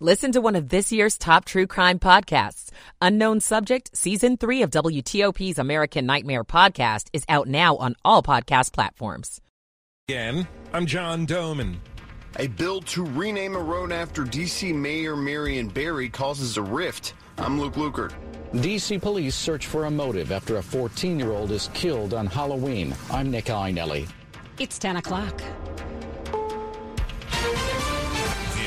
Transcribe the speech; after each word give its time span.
Listen 0.00 0.32
to 0.32 0.40
one 0.40 0.56
of 0.56 0.70
this 0.70 0.90
year's 0.90 1.16
top 1.16 1.44
true 1.44 1.68
crime 1.68 2.00
podcasts. 2.00 2.70
Unknown 3.00 3.38
Subject, 3.38 3.96
Season 3.96 4.36
3 4.36 4.62
of 4.62 4.70
WTOP's 4.70 5.56
American 5.56 6.04
Nightmare 6.04 6.42
podcast 6.42 7.04
is 7.12 7.24
out 7.28 7.46
now 7.46 7.76
on 7.76 7.94
all 8.04 8.20
podcast 8.20 8.72
platforms. 8.72 9.40
Again, 10.08 10.48
I'm 10.72 10.86
John 10.86 11.28
Domen. 11.28 11.76
A 12.40 12.48
bill 12.48 12.80
to 12.80 13.04
rename 13.04 13.54
a 13.54 13.60
road 13.60 13.92
after 13.92 14.24
D.C. 14.24 14.72
Mayor 14.72 15.14
Marion 15.14 15.68
Barry 15.68 16.08
causes 16.08 16.56
a 16.56 16.62
rift. 16.62 17.14
I'm 17.38 17.60
Luke 17.60 17.74
Lukert. 17.74 18.12
D.C. 18.60 18.98
police 18.98 19.36
search 19.36 19.66
for 19.66 19.84
a 19.84 19.90
motive 19.92 20.32
after 20.32 20.56
a 20.56 20.62
14 20.62 21.20
year 21.20 21.30
old 21.30 21.52
is 21.52 21.70
killed 21.72 22.14
on 22.14 22.26
Halloween. 22.26 22.96
I'm 23.12 23.30
Nick 23.30 23.44
Iannelli. 23.44 24.08
It's 24.58 24.76
10 24.76 24.96
o'clock. 24.96 25.40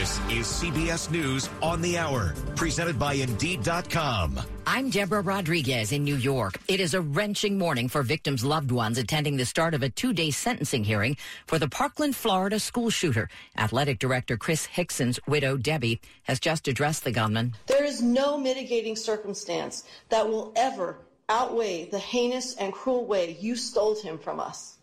This 0.08 0.20
is 0.30 0.48
CBS 0.64 1.12
News 1.12 1.50
on 1.62 1.82
the 1.82 1.98
Hour, 1.98 2.34
presented 2.56 2.98
by 2.98 3.16
Indeed.com. 3.16 4.40
I'm 4.66 4.90
Deborah 4.90 5.20
Rodriguez 5.20 5.92
in 5.92 6.06
New 6.06 6.16
York. 6.16 6.58
It 6.70 6.80
is 6.80 6.94
a 6.94 7.02
wrenching 7.02 7.58
morning 7.58 7.90
for 7.90 8.04
victims' 8.04 8.46
loved 8.46 8.72
ones 8.72 8.98
attending 8.98 9.36
the 9.36 9.44
start 9.44 9.74
of 9.74 9.84
a 9.84 9.90
two 9.90 10.14
day 10.14 10.32
sentencing 10.32 10.86
hearing 10.86 11.18
for 11.46 11.60
the 11.60 11.68
Parkland, 11.68 12.16
Florida 12.16 12.58
school 12.58 12.90
shooter. 12.90 13.28
Athletic 13.58 14.00
Director 14.00 14.38
Chris 14.38 14.66
Hickson's 14.66 15.20
widow, 15.28 15.58
Debbie, 15.58 16.00
has 16.24 16.40
just 16.40 16.70
addressed 16.70 17.04
the 17.04 17.12
gunman. 17.12 17.56
There 17.66 17.84
is 17.84 18.02
no 18.02 18.38
mitigating 18.38 18.96
circumstance 18.96 19.84
that 20.08 20.26
will 20.26 20.54
ever 20.56 21.00
outweigh 21.28 21.90
the 21.90 22.00
heinous 22.00 22.56
and 22.56 22.72
cruel 22.72 23.06
way 23.06 23.36
you 23.42 23.58
stole 23.58 24.00
him 24.00 24.18
from 24.18 24.40
us. 24.40 24.78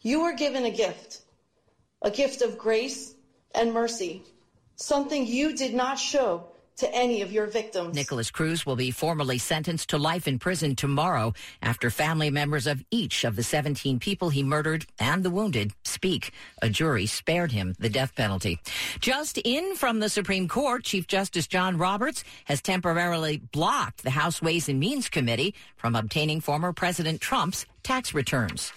You 0.00 0.22
were 0.22 0.32
given 0.32 0.64
a 0.64 0.70
gift, 0.70 1.20
a 2.00 2.10
gift 2.10 2.40
of 2.40 2.56
grace 2.56 3.14
and 3.54 3.74
mercy 3.74 4.24
something 4.78 5.26
you 5.26 5.54
did 5.54 5.74
not 5.74 5.98
show 5.98 6.46
to 6.76 6.94
any 6.94 7.22
of 7.22 7.32
your 7.32 7.46
victims. 7.46 7.92
Nicholas 7.92 8.30
Cruz 8.30 8.64
will 8.64 8.76
be 8.76 8.92
formally 8.92 9.36
sentenced 9.36 9.90
to 9.90 9.98
life 9.98 10.28
in 10.28 10.38
prison 10.38 10.76
tomorrow 10.76 11.32
after 11.60 11.90
family 11.90 12.30
members 12.30 12.68
of 12.68 12.84
each 12.92 13.24
of 13.24 13.34
the 13.34 13.42
17 13.42 13.98
people 13.98 14.30
he 14.30 14.44
murdered 14.44 14.86
and 15.00 15.24
the 15.24 15.30
wounded 15.30 15.72
speak. 15.84 16.30
A 16.62 16.68
jury 16.68 17.06
spared 17.06 17.50
him 17.50 17.74
the 17.80 17.88
death 17.88 18.14
penalty. 18.14 18.60
Just 19.00 19.38
in 19.38 19.74
from 19.74 19.98
the 19.98 20.08
Supreme 20.08 20.46
Court, 20.46 20.84
Chief 20.84 21.08
Justice 21.08 21.48
John 21.48 21.76
Roberts 21.78 22.22
has 22.44 22.62
temporarily 22.62 23.38
blocked 23.38 24.04
the 24.04 24.10
House 24.10 24.40
Ways 24.40 24.68
and 24.68 24.78
Means 24.78 25.08
Committee 25.08 25.56
from 25.76 25.96
obtaining 25.96 26.40
former 26.40 26.72
President 26.72 27.20
Trump's 27.20 27.66
tax 27.88 28.12
returns. 28.12 28.70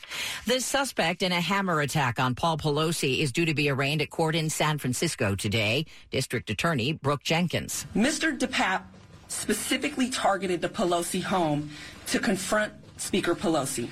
The 0.47 0.61
suspect 0.61 1.21
in 1.21 1.33
a 1.33 1.41
hammer 1.41 1.81
attack 1.81 2.17
on 2.17 2.33
Paul 2.33 2.57
Pelosi 2.57 3.19
is 3.19 3.33
due 3.33 3.43
to 3.43 3.53
be 3.53 3.69
arraigned 3.69 4.01
at 4.01 4.09
court 4.09 4.35
in 4.35 4.49
San 4.49 4.77
Francisco 4.77 5.35
today. 5.35 5.85
District 6.11 6.49
Attorney 6.49 6.93
Brooke 6.93 7.21
Jenkins. 7.21 7.85
Mr. 7.93 8.37
DePape 8.37 8.83
specifically 9.27 10.09
targeted 10.09 10.61
the 10.61 10.69
Pelosi 10.69 11.21
home 11.21 11.69
to 12.07 12.19
confront 12.19 12.71
Speaker 12.95 13.35
Pelosi. 13.35 13.89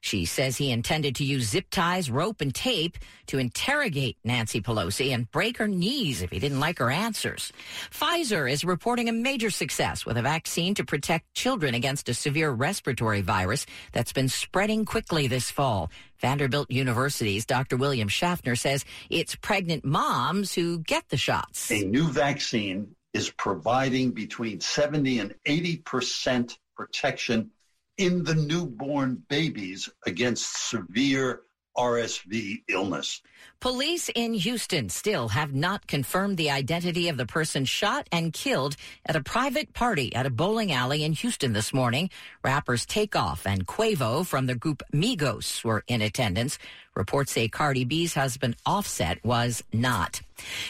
She 0.00 0.24
says 0.24 0.56
he 0.56 0.70
intended 0.70 1.16
to 1.16 1.24
use 1.24 1.48
zip 1.48 1.66
ties, 1.70 2.10
rope, 2.10 2.40
and 2.40 2.54
tape 2.54 2.96
to 3.26 3.38
interrogate 3.38 4.16
Nancy 4.22 4.60
Pelosi 4.60 5.12
and 5.12 5.30
break 5.32 5.58
her 5.58 5.66
knees 5.66 6.22
if 6.22 6.30
he 6.30 6.38
didn't 6.38 6.60
like 6.60 6.78
her 6.78 6.90
answers. 6.90 7.52
Pfizer 7.90 8.50
is 8.50 8.64
reporting 8.64 9.08
a 9.08 9.12
major 9.12 9.50
success 9.50 10.06
with 10.06 10.16
a 10.16 10.22
vaccine 10.22 10.74
to 10.74 10.84
protect 10.84 11.34
children 11.34 11.74
against 11.74 12.08
a 12.08 12.14
severe 12.14 12.50
respiratory 12.50 13.20
virus 13.20 13.66
that's 13.92 14.12
been 14.12 14.28
spreading 14.28 14.84
quickly 14.84 15.26
this 15.26 15.50
fall. 15.50 15.90
Vanderbilt 16.20 16.70
University's 16.70 17.44
Dr. 17.44 17.76
William 17.76 18.08
Schaffner 18.08 18.54
says 18.54 18.84
it's 19.10 19.34
pregnant 19.34 19.84
moms 19.84 20.54
who 20.54 20.78
get 20.78 21.08
the 21.08 21.16
shots. 21.16 21.70
A 21.72 21.84
new 21.84 22.08
vaccine 22.08 22.94
is 23.12 23.30
providing 23.30 24.12
between 24.12 24.60
70 24.60 25.18
and 25.18 25.34
80 25.44 25.78
percent 25.78 26.58
protection 26.76 27.50
in 27.98 28.22
the 28.24 28.34
newborn 28.34 29.22
babies 29.28 29.88
against 30.06 30.68
severe 30.70 31.40
RSV 31.76 32.62
illness. 32.68 33.22
Police 33.60 34.10
in 34.14 34.34
Houston 34.34 34.88
still 34.88 35.28
have 35.28 35.54
not 35.54 35.86
confirmed 35.86 36.36
the 36.36 36.50
identity 36.50 37.08
of 37.08 37.16
the 37.16 37.26
person 37.26 37.64
shot 37.64 38.06
and 38.12 38.32
killed 38.32 38.76
at 39.06 39.16
a 39.16 39.22
private 39.22 39.72
party 39.72 40.14
at 40.14 40.26
a 40.26 40.30
bowling 40.30 40.72
alley 40.72 41.04
in 41.04 41.12
Houston 41.12 41.52
this 41.52 41.72
morning. 41.72 42.10
Rappers 42.44 42.84
Takeoff 42.84 43.46
and 43.46 43.66
Quavo 43.66 44.26
from 44.26 44.46
the 44.46 44.54
group 44.54 44.82
Migos 44.92 45.64
were 45.64 45.84
in 45.88 46.02
attendance. 46.02 46.58
Reports 46.94 47.32
say 47.32 47.48
Cardi 47.48 47.84
B's 47.84 48.14
husband 48.14 48.56
Offset 48.64 49.24
was 49.24 49.62
not. 49.72 50.20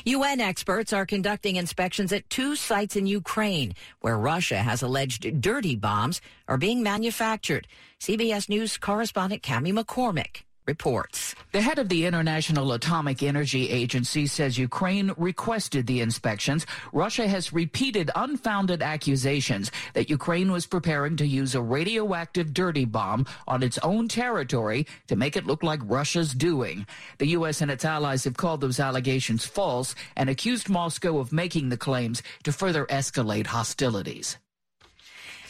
UN 0.04 0.40
experts 0.40 0.92
are 0.92 1.06
conducting 1.06 1.56
inspections 1.56 2.12
at 2.12 2.28
two 2.30 2.56
sites 2.56 2.96
in 2.96 3.06
Ukraine 3.06 3.74
where 4.00 4.18
Russia 4.18 4.58
has 4.58 4.82
alleged 4.82 5.40
dirty 5.40 5.76
bombs 5.76 6.20
are 6.48 6.58
being 6.58 6.82
manufactured. 6.82 7.66
CBS 8.00 8.48
News 8.48 8.76
correspondent 8.76 9.42
Cami 9.42 9.72
McCormick 9.72 10.42
reports. 10.66 11.34
The 11.52 11.60
head 11.60 11.78
of 11.78 11.88
the 11.88 12.06
International 12.06 12.72
Atomic 12.72 13.22
Energy 13.22 13.70
Agency 13.70 14.26
says 14.26 14.58
Ukraine 14.58 15.12
requested 15.16 15.86
the 15.86 16.00
inspections. 16.00 16.66
Russia 16.92 17.28
has 17.28 17.52
repeated 17.52 18.10
unfounded 18.14 18.82
accusations 18.82 19.70
that 19.94 20.10
Ukraine 20.10 20.52
was 20.52 20.66
preparing 20.66 21.16
to 21.16 21.26
use 21.26 21.54
a 21.54 21.62
radioactive 21.62 22.52
dirty 22.52 22.84
bomb 22.84 23.26
on 23.46 23.62
its 23.62 23.78
own 23.78 24.08
territory 24.08 24.86
to 25.08 25.16
make 25.16 25.36
it 25.36 25.46
look 25.46 25.62
like 25.62 25.80
Russia's 25.84 26.34
doing. 26.34 26.86
The 27.18 27.28
U.S. 27.28 27.60
and 27.60 27.70
its 27.70 27.84
allies 27.84 28.24
have 28.24 28.36
called 28.36 28.60
those 28.60 28.80
allegations 28.80 29.44
false 29.44 29.94
and 30.16 30.28
accused 30.28 30.68
Moscow 30.68 31.18
of 31.18 31.32
making 31.32 31.68
the 31.68 31.76
claims 31.76 32.22
to 32.44 32.52
further 32.52 32.86
escalate 32.86 33.46
hostilities. 33.46 34.38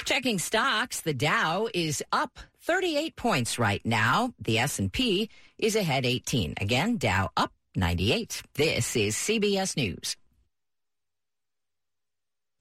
Checking 0.05 0.39
stocks, 0.39 1.01
the 1.01 1.15
Dow 1.15 1.69
is 1.75 2.03
up 2.13 2.39
38 2.67 3.15
points 3.17 3.59
right 3.59 3.85
now. 3.87 4.33
The 4.41 4.59
S&P 4.59 5.31
is 5.59 5.77
ahead 5.77 6.05
18. 6.05 6.55
Again, 6.61 6.97
Dow 6.97 7.31
up 7.37 7.53
98. 7.77 8.43
This 8.55 8.97
is 8.97 9.15
CBS 9.15 9.77
News. 9.77 10.17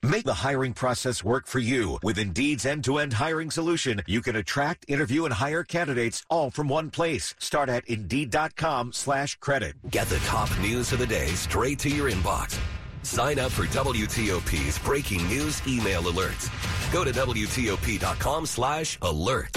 Make 0.04 0.26
the 0.26 0.36
hiring 0.36 0.74
process 0.74 1.24
work 1.24 1.48
for 1.48 1.58
you. 1.58 1.98
With 2.04 2.20
Indeed's 2.20 2.68
end-to-end 2.68 3.14
hiring 3.14 3.50
solution, 3.50 4.04
you 4.06 4.22
can 4.22 4.36
attract, 4.36 4.86
interview, 4.88 5.26
and 5.26 5.34
hire 5.34 5.64
candidates 5.64 6.24
all 6.30 6.52
from 6.52 6.68
one 6.68 6.92
place. 6.92 7.34
Start 7.40 7.70
at 7.70 7.88
Indeed.com 7.88 8.94
slash 8.94 9.36
credit. 9.38 9.74
Get 9.90 10.08
the 10.10 10.20
top 10.20 10.50
news 10.60 10.92
of 10.94 11.00
the 11.00 11.08
day 11.08 11.30
straight 11.30 11.80
to 11.80 11.90
your 11.90 12.12
inbox. 12.12 12.60
Sign 13.02 13.40
up 13.40 13.52
for 13.52 13.66
WTOP's 13.66 14.78
breaking 14.80 15.28
news 15.28 15.60
email 15.68 16.04
alerts. 16.04 16.52
Go 16.94 17.04
to 17.04 17.12
WTOP.com 17.12 18.46
slash 18.46 19.00
alert. 19.02 19.50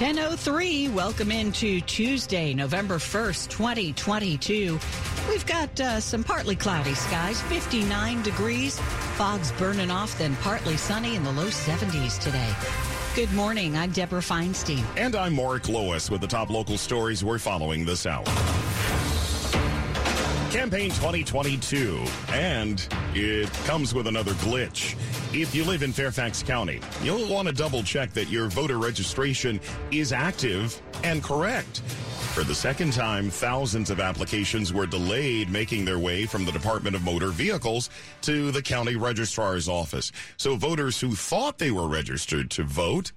1003, 0.00 0.88
welcome 0.88 1.30
into 1.30 1.78
Tuesday, 1.82 2.54
November 2.54 2.96
1st, 2.96 3.50
2022. 3.50 4.80
We've 5.28 5.44
got 5.44 5.78
uh, 5.78 6.00
some 6.00 6.24
partly 6.24 6.56
cloudy 6.56 6.94
skies, 6.94 7.42
59 7.42 8.22
degrees, 8.22 8.80
fog's 8.80 9.52
burning 9.52 9.90
off, 9.90 10.16
then 10.16 10.34
partly 10.36 10.78
sunny 10.78 11.16
in 11.16 11.22
the 11.22 11.32
low 11.32 11.48
70s 11.48 12.18
today. 12.18 12.50
Good 13.14 13.30
morning. 13.34 13.76
I'm 13.76 13.90
Deborah 13.90 14.22
Feinstein. 14.22 14.82
And 14.96 15.14
I'm 15.14 15.34
Mark 15.34 15.68
Lewis 15.68 16.10
with 16.10 16.22
the 16.22 16.26
top 16.26 16.48
local 16.48 16.78
stories 16.78 17.22
we're 17.22 17.38
following 17.38 17.84
this 17.84 18.06
hour. 18.06 18.24
Campaign 20.50 20.90
2022, 20.90 22.04
and 22.30 22.84
it 23.14 23.48
comes 23.66 23.94
with 23.94 24.08
another 24.08 24.32
glitch. 24.32 24.96
If 25.32 25.54
you 25.54 25.62
live 25.62 25.84
in 25.84 25.92
Fairfax 25.92 26.42
County, 26.42 26.80
you'll 27.04 27.32
want 27.32 27.46
to 27.46 27.54
double 27.54 27.84
check 27.84 28.12
that 28.14 28.28
your 28.28 28.48
voter 28.48 28.78
registration 28.78 29.60
is 29.92 30.12
active 30.12 30.82
and 31.04 31.22
correct. 31.22 31.78
For 32.34 32.42
the 32.42 32.54
second 32.54 32.92
time, 32.92 33.30
thousands 33.30 33.90
of 33.90 34.00
applications 34.00 34.72
were 34.72 34.86
delayed 34.86 35.50
making 35.50 35.84
their 35.84 36.00
way 36.00 36.26
from 36.26 36.44
the 36.44 36.52
Department 36.52 36.96
of 36.96 37.04
Motor 37.04 37.28
Vehicles 37.28 37.88
to 38.22 38.50
the 38.50 38.60
county 38.60 38.96
registrar's 38.96 39.68
office. 39.68 40.10
So 40.36 40.56
voters 40.56 41.00
who 41.00 41.14
thought 41.14 41.58
they 41.58 41.70
were 41.70 41.86
registered 41.86 42.50
to 42.50 42.64
vote 42.64 43.12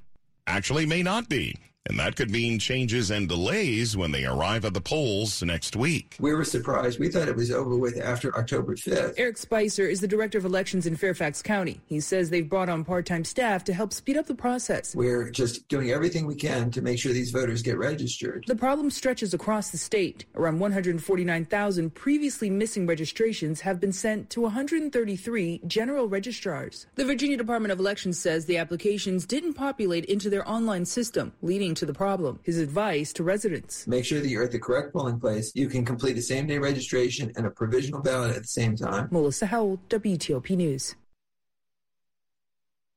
actually 0.46 0.86
may 0.86 1.02
not 1.02 1.30
be. 1.30 1.56
And 1.86 2.00
that 2.00 2.16
could 2.16 2.32
mean 2.32 2.60
changes 2.60 3.12
and 3.12 3.28
delays 3.28 3.98
when 3.98 4.12
they 4.12 4.26
arrive 4.26 4.64
at 4.64 4.74
the 4.74 4.82
polls 4.82 5.44
next 5.44 5.76
week. 5.76 6.16
We 6.20 6.34
were 6.34 6.46
surprised. 6.46 6.98
We 7.00 7.10
thought 7.10 7.28
it 7.28 7.36
was 7.36 7.52
over 7.52 7.76
with 7.76 8.00
after 8.00 8.36
October 8.38 8.76
5th. 8.76 9.16
Eric 9.18 9.38
Spicer 9.38 9.86
is 9.88 10.00
the 10.00 10.08
director 10.08 10.38
of 10.38 10.46
elections 10.46 10.88
in 10.88 10.96
Fairfax 10.96 11.42
County. 11.42 11.82
He 11.86 12.00
says 12.00 12.30
they've 12.30 12.48
brought 12.48 12.70
on 12.70 12.86
part 12.86 13.06
time 13.06 13.26
staff 13.26 13.66
to 13.66 13.74
help 13.74 13.92
speed 13.92 14.16
up 14.16 14.28
the 14.28 14.36
process. 14.36 14.96
We're 14.96 15.30
just 15.30 15.68
doing 15.68 15.92
everything 15.92 16.26
we 16.26 16.36
can 16.36 16.72
to 16.72 16.82
make 16.82 17.00
sure 17.00 17.12
these 17.12 17.32
voters 17.32 17.62
get 17.62 17.78
registered. 17.78 18.46
The 18.48 18.56
problem 18.56 18.90
stretches 18.90 19.34
across 19.34 19.72
the 19.72 19.78
state. 19.78 20.26
Around 20.36 20.60
149,000 20.60 21.94
previously 21.94 22.50
missing 22.50 22.88
registrations 22.88 23.62
have 23.62 23.82
been 23.82 23.92
sent 23.92 24.30
to 24.30 24.42
133 24.42 25.62
general 25.68 26.08
registrars. 26.08 26.88
The 26.96 27.06
Virginia 27.06 27.36
Department 27.36 27.74
of 27.74 27.80
Elections 27.80 28.18
says 28.18 28.46
the 28.46 28.58
applications 28.58 29.26
didn't 29.26 29.56
populate 29.56 30.06
into 30.06 30.30
their 30.30 30.48
online 30.50 30.86
system, 30.86 31.34
leading 31.42 31.73
to 31.76 31.86
the 31.86 31.94
problem. 31.94 32.40
His 32.44 32.60
advice 32.60 33.14
to 33.14 33.24
residents 33.24 33.88
Make 33.88 34.06
sure 34.06 34.20
that 34.20 34.28
you're 34.28 34.44
at 34.44 34.52
the 34.52 34.60
correct 34.60 34.94
polling 34.94 35.20
place. 35.20 35.52
You 35.56 35.68
can 35.68 35.86
complete 35.86 36.18
a 36.18 36.22
same 36.22 36.48
day 36.48 36.58
registration 36.58 37.32
and 37.36 37.46
a 37.46 37.50
provisional 37.50 38.02
ballot 38.02 38.36
at 38.36 38.42
the 38.42 38.48
same 38.48 38.76
time. 38.76 39.08
Melissa 39.12 39.46
Howell, 39.48 39.80
WTOP 39.90 40.56
News. 40.56 40.96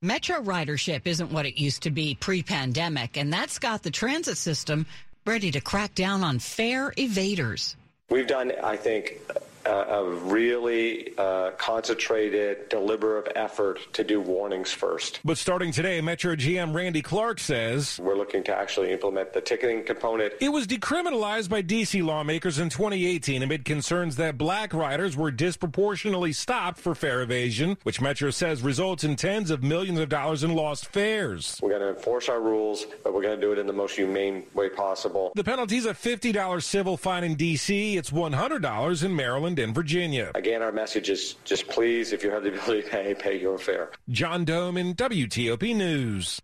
Metro 0.02 0.40
ridership 0.40 1.06
isn't 1.06 1.32
what 1.32 1.46
it 1.46 1.60
used 1.60 1.82
to 1.82 1.90
be 1.90 2.14
pre 2.14 2.42
pandemic, 2.42 3.16
and 3.16 3.32
that's 3.32 3.58
got 3.58 3.82
the 3.82 3.90
transit 3.90 4.36
system 4.36 4.86
ready 5.24 5.50
to 5.50 5.60
crack 5.60 5.94
down 5.94 6.22
on 6.22 6.38
fare 6.38 6.92
evaders. 6.92 7.76
We've 8.10 8.26
done, 8.26 8.52
I 8.62 8.76
think, 8.76 9.20
a, 9.66 9.70
a 9.70 10.10
really 10.10 11.12
uh, 11.18 11.50
concentrated, 11.52 12.68
deliberate 12.68 13.32
effort 13.34 13.80
to 13.94 14.04
do 14.04 14.20
warnings 14.20 14.72
first. 14.72 15.20
But 15.24 15.38
starting 15.38 15.72
today, 15.72 16.00
Metro 16.00 16.36
GM 16.36 16.74
Randy 16.74 17.02
Clark 17.02 17.40
says 17.40 17.98
we're 17.98 18.16
looking 18.16 18.44
to 18.44 18.56
actually 18.56 18.92
implement 18.92 19.32
the 19.32 19.40
ticketing 19.40 19.84
component. 19.84 20.34
It 20.40 20.50
was 20.50 20.66
decriminalized 20.66 21.48
by 21.48 21.62
D.C. 21.62 22.02
lawmakers 22.02 22.58
in 22.58 22.68
2018 22.68 23.42
amid 23.42 23.64
concerns 23.64 24.16
that 24.16 24.38
black 24.38 24.72
riders 24.72 25.16
were 25.16 25.30
disproportionately 25.30 26.32
stopped 26.32 26.78
for 26.78 26.94
fare 26.94 27.22
evasion, 27.22 27.76
which 27.82 28.00
Metro 28.00 28.30
says 28.30 28.62
results 28.62 29.04
in 29.04 29.16
tens 29.16 29.50
of 29.50 29.62
millions 29.62 29.98
of 29.98 30.08
dollars 30.08 30.44
in 30.44 30.54
lost 30.54 30.86
fares. 30.86 31.58
We're 31.62 31.70
going 31.70 31.82
to 31.82 31.96
enforce 31.96 32.28
our 32.28 32.40
rules, 32.40 32.86
but 33.02 33.12
we're 33.12 33.22
going 33.22 33.38
to 33.38 33.40
do 33.40 33.52
it 33.52 33.58
in 33.58 33.66
the 33.66 33.72
most 33.72 33.96
humane 33.96 34.44
way 34.54 34.68
possible. 34.68 35.32
The 35.34 35.44
penalty 35.44 35.76
is 35.76 35.86
a 35.86 35.94
$50 35.94 36.62
civil 36.62 36.96
fine 36.96 37.24
in 37.24 37.34
D.C., 37.34 37.96
it's 37.96 38.10
$100 38.10 39.04
in 39.04 39.16
Maryland 39.16 39.55
and 39.58 39.74
Virginia. 39.74 40.32
Again, 40.34 40.62
our 40.62 40.72
message 40.72 41.10
is 41.10 41.36
just 41.44 41.68
please, 41.68 42.12
if 42.12 42.22
you 42.22 42.30
have 42.30 42.42
the 42.42 42.50
ability 42.50 42.82
to 42.82 42.88
pay, 42.88 43.14
pay 43.14 43.40
your 43.40 43.58
fare. 43.58 43.90
John 44.08 44.44
Domen 44.44 44.94
WTOP 44.94 45.74
News. 45.74 46.40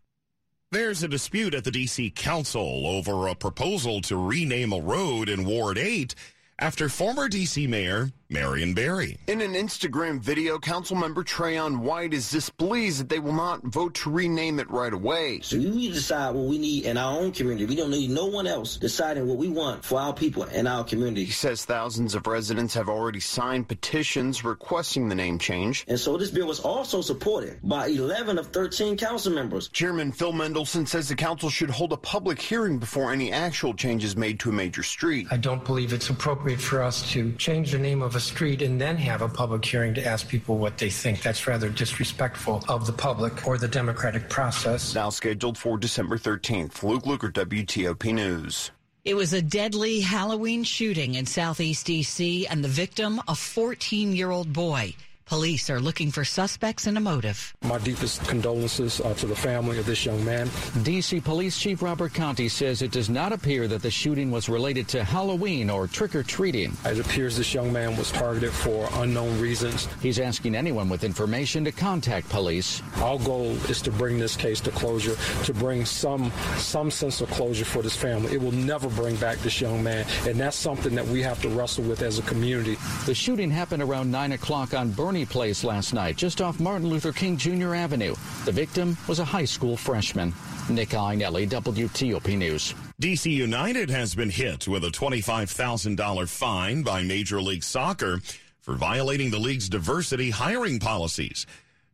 There's 0.71 1.03
a 1.03 1.09
dispute 1.09 1.55
at 1.55 1.65
the 1.65 1.71
D.C. 1.71 2.11
Council 2.11 2.87
over 2.87 3.27
a 3.27 3.35
proposal 3.35 4.01
to 4.03 4.17
rename 4.17 4.73
a 4.73 4.81
road 4.81 5.29
in 5.29 5.45
Ward 5.45 5.77
8 5.77 6.15
after 6.59 6.89
former 6.89 7.29
D.C. 7.29 7.67
Mayor 7.67 8.11
Marion 8.33 8.73
Barry. 8.73 9.19
In 9.27 9.43
an 9.43 9.53
Instagram 9.53 10.19
video, 10.19 10.59
Councilmember 10.59 11.23
Trayon 11.23 11.81
White 11.81 12.15
is 12.15 12.31
displeased 12.31 13.01
that 13.01 13.09
they 13.11 13.19
will 13.19 13.35
not 13.35 13.63
vote 13.65 13.93
to 13.97 14.11
rename 14.11 14.59
it 14.59 14.71
right 14.71 14.93
away. 14.93 15.41
So 15.43 15.59
we 15.59 15.69
need 15.69 15.89
to 15.89 15.95
decide 15.95 16.35
what 16.35 16.47
we 16.47 16.57
need 16.57 16.87
in 16.87 16.97
our 16.97 17.21
own 17.21 17.33
community. 17.33 17.67
We 17.67 17.77
don't 17.77 17.91
need 17.91 18.09
no 18.09 18.27
one 18.27 18.47
else 18.47 18.79
deciding 18.79 19.29
what 19.29 19.37
we 19.37 19.49
want 19.49 19.85
for 19.85 20.01
our 20.01 20.15
people 20.15 20.45
in 20.45 20.67
our 20.67 20.83
community. 20.83 21.27
He 21.27 21.33
says 21.33 21.67
thousands 21.67 22.15
of 22.15 22.27
residents 22.27 22.73
have 22.73 22.89
already 22.89 23.21
signed 23.21 23.69
petitions 23.69 24.45
requesting 24.45 25.11
the 25.11 25.15
name 25.15 25.39
change. 25.39 25.85
And 25.87 26.01
so 26.01 26.17
this 26.17 26.31
bill 26.31 26.47
was 26.47 26.61
also 26.61 27.03
supported 27.03 27.59
by 27.63 27.89
11 27.89 28.39
of 28.39 28.47
13 28.47 28.97
council 28.97 29.33
members. 29.33 29.69
Chairman 29.69 30.11
Phil 30.11 30.33
Mendelson 30.33 30.89
says 30.89 31.09
the 31.09 31.15
council 31.15 31.51
should 31.51 31.69
hold 31.69 31.93
a 31.93 31.99
public 31.99 32.41
hearing 32.41 32.79
before 32.79 33.13
any 33.13 33.31
actual 33.31 33.75
changes 33.75 34.17
made 34.17 34.41
to 34.41 34.49
a 34.49 34.53
major 34.53 34.83
street. 34.83 35.27
I 35.31 35.37
don't 35.37 35.65
believe 35.65 35.93
it's 35.93 36.09
appropriate 36.09 36.61
for 36.61 36.83
us 36.83 37.11
to 37.13 37.33
change 37.33 37.73
the 37.73 37.79
name 37.79 38.01
of 38.01 38.17
a 38.17 38.22
street 38.23 38.63
and 38.63 38.81
then 38.81 38.97
have 38.97 39.23
a 39.23 39.29
public 39.29 39.65
hearing 39.65 39.95
to 39.95 40.07
ask 40.07 40.29
people 40.29 40.59
what 40.59 40.79
they 40.79 40.91
think. 40.91 41.23
That's 41.23 41.47
rather 41.47 41.69
disrespectful 41.69 42.65
of 42.69 42.87
the 42.87 42.93
public 42.93 43.47
or 43.47 43.59
the 43.59 43.69
democratic 43.69 44.31
process. 44.31 44.95
Now 44.95 45.11
scheduled 45.11 45.59
for 45.59 45.77
December 45.77 46.17
13th. 46.17 46.83
Luke 46.83 47.05
Lukert, 47.05 47.33
WTOP 47.33 48.15
News. 48.15 48.71
It 49.05 49.15
was 49.15 49.33
a 49.33 49.43
deadly 49.43 50.01
Halloween 50.01 50.63
shooting 50.63 51.17
in 51.17 51.27
southeast 51.27 51.87
D.C., 51.87 52.47
and 52.47 52.63
the 52.63 52.69
victim, 52.69 53.21
a 53.27 53.35
14 53.35 54.15
year 54.15 54.31
old 54.31 54.53
boy. 54.53 54.95
Police 55.25 55.71
are 55.71 55.81
looking 55.81 56.11
for 56.11 56.25
suspects 56.25 56.87
and 56.87 56.97
a 56.99 57.01
motive. 57.01 57.55
My 57.63 57.79
deepest 57.79 58.25
condolences 58.27 59.01
uh, 59.01 59.15
to 59.15 59.27
the 59.27 59.37
family 59.37 59.79
of 59.79 59.87
this 59.87 60.05
young 60.05 60.23
man. 60.25 60.51
D.C. 60.83 61.21
Police 61.21 61.59
Chief 61.59 61.81
Robert 61.81 62.13
Contee 62.13 62.51
says 62.51 62.83
it 62.83 62.91
does 62.91 63.09
not 63.09 63.33
appear 63.33 63.67
that 63.69 63.83
the 63.83 63.91
shooting 63.91 64.31
was 64.31 64.49
related 64.49 64.89
to 64.89 65.05
Halloween 65.05 65.71
or 65.71 65.87
trick 65.87 66.15
or 66.15 66.23
treating. 66.23 66.77
It 66.85 66.99
appears 66.99 67.37
this 67.37 67.55
young 67.55 67.73
man 67.73 67.97
was 67.97 68.11
targeted 68.11 68.53
for 68.53 68.89
unknown 68.95 69.41
reasons. 69.41 69.89
He's 70.03 70.19
asking 70.19 70.55
anyone 70.55 70.89
with 70.89 71.05
information 71.05 71.65
to 71.65 71.73
contact 71.73 72.29
police. 72.29 72.83
Our 72.97 73.19
goal 73.19 73.53
is 73.71 73.81
to 73.83 73.91
bring 73.91 74.19
this 74.19 74.37
case 74.37 74.61
to 74.63 74.71
closure, 74.71 75.17
to 75.45 75.55
bring 75.55 75.85
some 75.85 76.31
some 76.57 76.91
sense 76.91 77.21
of 77.21 77.31
closure 77.31 77.65
for 77.65 77.83
this 77.83 77.97
family. 77.97 78.33
It 78.35 78.41
will 78.43 78.53
never 78.53 78.89
bring 78.89 79.17
back 79.17 79.39
this 79.39 79.61
young 79.61 79.83
man, 79.83 80.07
and 80.27 80.39
that's 80.39 80.57
something 80.57 80.95
that 80.95 81.07
we 81.07 81.23
have 81.23 81.41
to 81.43 81.49
wrestle 81.49 81.85
with 81.85 82.03
as 82.03 82.19
a 82.19 82.23
community. 82.23 82.77
The 83.07 83.15
shooting 83.15 83.51
happened 83.51 83.83
around 83.83 84.11
9 84.11 84.33
o'clock 84.33 84.75
on 84.75 84.91
Bernie 84.91 85.22
Place 85.25 85.65
last 85.65 85.93
night, 85.95 86.17
just 86.17 86.41
off 86.41 86.61
Martin 86.61 86.89
Luther 86.89 87.13
King 87.13 87.37
Jr. 87.37 87.75
Avenue. 87.75 88.15
The 88.45 88.53
victim 88.53 88.97
was 89.09 89.19
a 89.19 89.25
high 89.25 89.45
school 89.45 89.77
freshman. 89.77 90.35
Nick 90.69 90.91
Iannelli, 90.91 91.49
WTOP 91.49 92.37
News. 92.37 92.75
DC 93.01 93.31
United 93.31 93.91
has 93.91 94.15
been 94.15 94.31
hit 94.31 94.69
with 94.69 94.85
a 94.85 94.91
$25,000 94.91 96.29
fine 96.29 96.83
by 96.83 97.03
Major 97.03 97.41
League 97.43 97.65
Soccer 97.65 98.21
for 98.61 98.75
violating 98.75 99.31
the 99.31 99.39
league's 99.39 99.69
diversity 99.69 100.31
hiring 100.31 100.79
policies. 100.79 101.47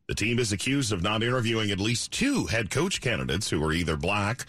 The 0.07 0.15
team 0.15 0.39
is 0.39 0.53
accused 0.53 0.93
of 0.93 1.03
not 1.03 1.23
interviewing 1.23 1.71
at 1.71 1.81
least 1.81 2.13
two 2.13 2.47
head 2.47 2.71
coach 2.71 3.01
candidates 3.01 3.51
who 3.51 3.63
are 3.65 3.73
either 3.73 3.97
black 3.97 4.47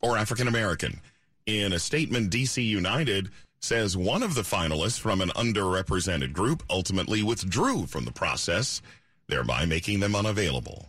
or 0.00 0.16
African 0.16 0.48
American. 0.48 1.00
In 1.46 1.72
a 1.72 1.78
statement, 1.78 2.30
DC 2.30 2.64
United 2.64 3.30
says 3.60 3.96
one 3.96 4.22
of 4.22 4.34
the 4.34 4.42
finalists 4.42 4.98
from 4.98 5.20
an 5.20 5.30
underrepresented 5.30 6.32
group 6.32 6.62
ultimately 6.70 7.22
withdrew 7.22 7.86
from 7.86 8.04
the 8.04 8.12
process, 8.12 8.82
thereby 9.28 9.64
making 9.64 10.00
them 10.00 10.14
unavailable. 10.14 10.88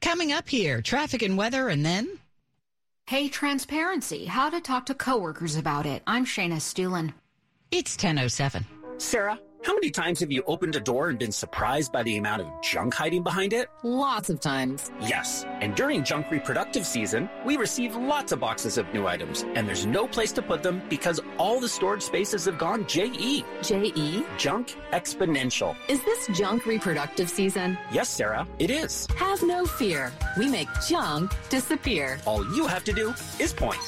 Coming 0.00 0.32
up 0.32 0.48
here, 0.48 0.82
traffic 0.82 1.22
and 1.22 1.38
weather, 1.38 1.68
and 1.68 1.84
then. 1.84 2.18
Hey, 3.06 3.28
transparency. 3.28 4.24
How 4.24 4.50
to 4.50 4.60
talk 4.60 4.86
to 4.86 4.94
coworkers 4.94 5.56
about 5.56 5.86
it. 5.86 6.02
I'm 6.06 6.24
Shayna 6.24 6.56
Estulin. 6.56 7.12
It's 7.70 7.94
1007. 7.94 8.64
Sarah, 8.98 9.38
how 9.64 9.72
many 9.72 9.90
times 9.90 10.20
have 10.20 10.30
you 10.30 10.42
opened 10.46 10.76
a 10.76 10.80
door 10.80 11.08
and 11.08 11.18
been 11.18 11.32
surprised 11.32 11.90
by 11.90 12.02
the 12.02 12.18
amount 12.18 12.42
of 12.42 12.48
junk 12.62 12.92
hiding 12.92 13.22
behind 13.22 13.54
it? 13.54 13.70
Lots 13.82 14.28
of 14.28 14.38
times. 14.38 14.90
Yes. 15.00 15.46
And 15.62 15.74
during 15.74 16.04
junk 16.04 16.30
reproductive 16.30 16.84
season, 16.84 17.30
we 17.46 17.56
receive 17.56 17.96
lots 17.96 18.32
of 18.32 18.40
boxes 18.40 18.76
of 18.76 18.92
new 18.92 19.06
items, 19.06 19.42
and 19.54 19.66
there's 19.66 19.86
no 19.86 20.06
place 20.06 20.32
to 20.32 20.42
put 20.42 20.62
them 20.62 20.82
because 20.90 21.18
all 21.38 21.60
the 21.60 21.68
storage 21.68 22.02
spaces 22.02 22.44
have 22.44 22.58
gone 22.58 22.86
JE. 22.86 23.42
JE? 23.62 24.24
Junk 24.36 24.76
exponential. 24.92 25.74
Is 25.88 26.04
this 26.04 26.26
junk 26.36 26.66
reproductive 26.66 27.30
season? 27.30 27.78
Yes, 27.90 28.10
Sarah, 28.10 28.46
it 28.58 28.70
is. 28.70 29.06
Have 29.16 29.42
no 29.42 29.64
fear. 29.64 30.12
We 30.38 30.46
make 30.46 30.68
junk 30.86 31.32
disappear. 31.48 32.18
All 32.26 32.44
you 32.54 32.66
have 32.66 32.84
to 32.84 32.92
do 32.92 33.14
is 33.40 33.54
point. 33.54 33.80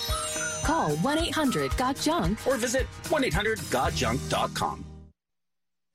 Call 0.65 0.97
1 0.97 1.19
800 1.19 1.77
GOT 1.77 1.97
JUNK 2.01 2.47
or 2.47 2.57
visit 2.57 2.87
1 3.11 3.25
800 3.25 3.59
GotJunk.com. 3.59 4.96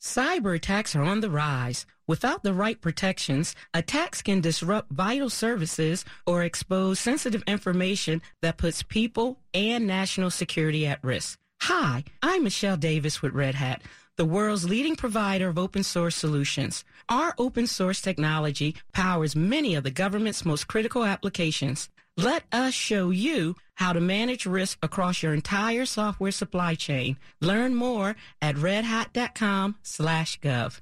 Cyber 0.01 0.55
attacks 0.55 0.96
are 0.96 1.03
on 1.03 1.20
the 1.20 1.29
rise. 1.29 1.86
Without 2.08 2.41
the 2.41 2.55
right 2.55 2.81
protections, 2.81 3.55
attacks 3.72 4.24
can 4.24 4.41
disrupt 4.41 4.91
vital 4.91 5.29
services 5.29 6.03
or 6.25 6.41
expose 6.41 7.00
sensitive 7.00 7.43
information 7.46 8.20
that 8.41 8.58
puts 8.58 8.81
people 8.81 9.38
and 9.53 9.86
national 9.86 10.31
security 10.31 10.88
at 10.88 11.03
risk. 11.03 11.38
Hi, 11.62 12.03
I'm 12.24 12.43
Michelle 12.43 12.77
Davis 12.77 13.22
with 13.22 13.34
Red 13.34 13.53
Hat, 13.53 13.84
the 14.15 14.25
world's 14.25 14.67
leading 14.67 14.96
provider 14.96 15.50
of 15.50 15.60
open 15.60 15.84
source 15.84 16.15
solutions. 16.15 16.84
Our 17.08 17.36
open 17.38 17.67
source 17.67 18.01
technology 18.01 18.75
powers 18.93 19.36
many 19.36 19.75
of 19.75 19.84
the 19.84 19.91
government's 19.91 20.43
most 20.43 20.67
critical 20.67 21.03
applications. 21.03 21.89
Let 22.21 22.43
us 22.51 22.75
show 22.75 23.09
you 23.09 23.55
how 23.73 23.93
to 23.93 23.99
manage 23.99 24.45
risk 24.45 24.77
across 24.83 25.23
your 25.23 25.33
entire 25.33 25.87
software 25.87 26.29
supply 26.29 26.75
chain. 26.75 27.17
Learn 27.41 27.73
more 27.73 28.15
at 28.43 28.53
redhat.com 28.55 29.77
slash 29.81 30.39
gov. 30.39 30.81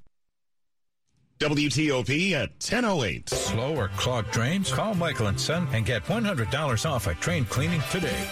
WTOP 1.39 2.33
at 2.33 2.49
1008. 2.59 3.29
Slow 3.29 3.73
or 3.73 3.87
clogged 3.95 4.31
drains? 4.31 4.73
Call 4.73 4.95
Michael 4.95 5.27
and 5.27 5.39
Son 5.39 5.65
and 5.71 5.85
get 5.85 6.03
$100 6.03 6.89
off 6.89 7.07
a 7.07 7.15
train 7.15 7.45
cleaning 7.45 7.81
today. 7.89 8.27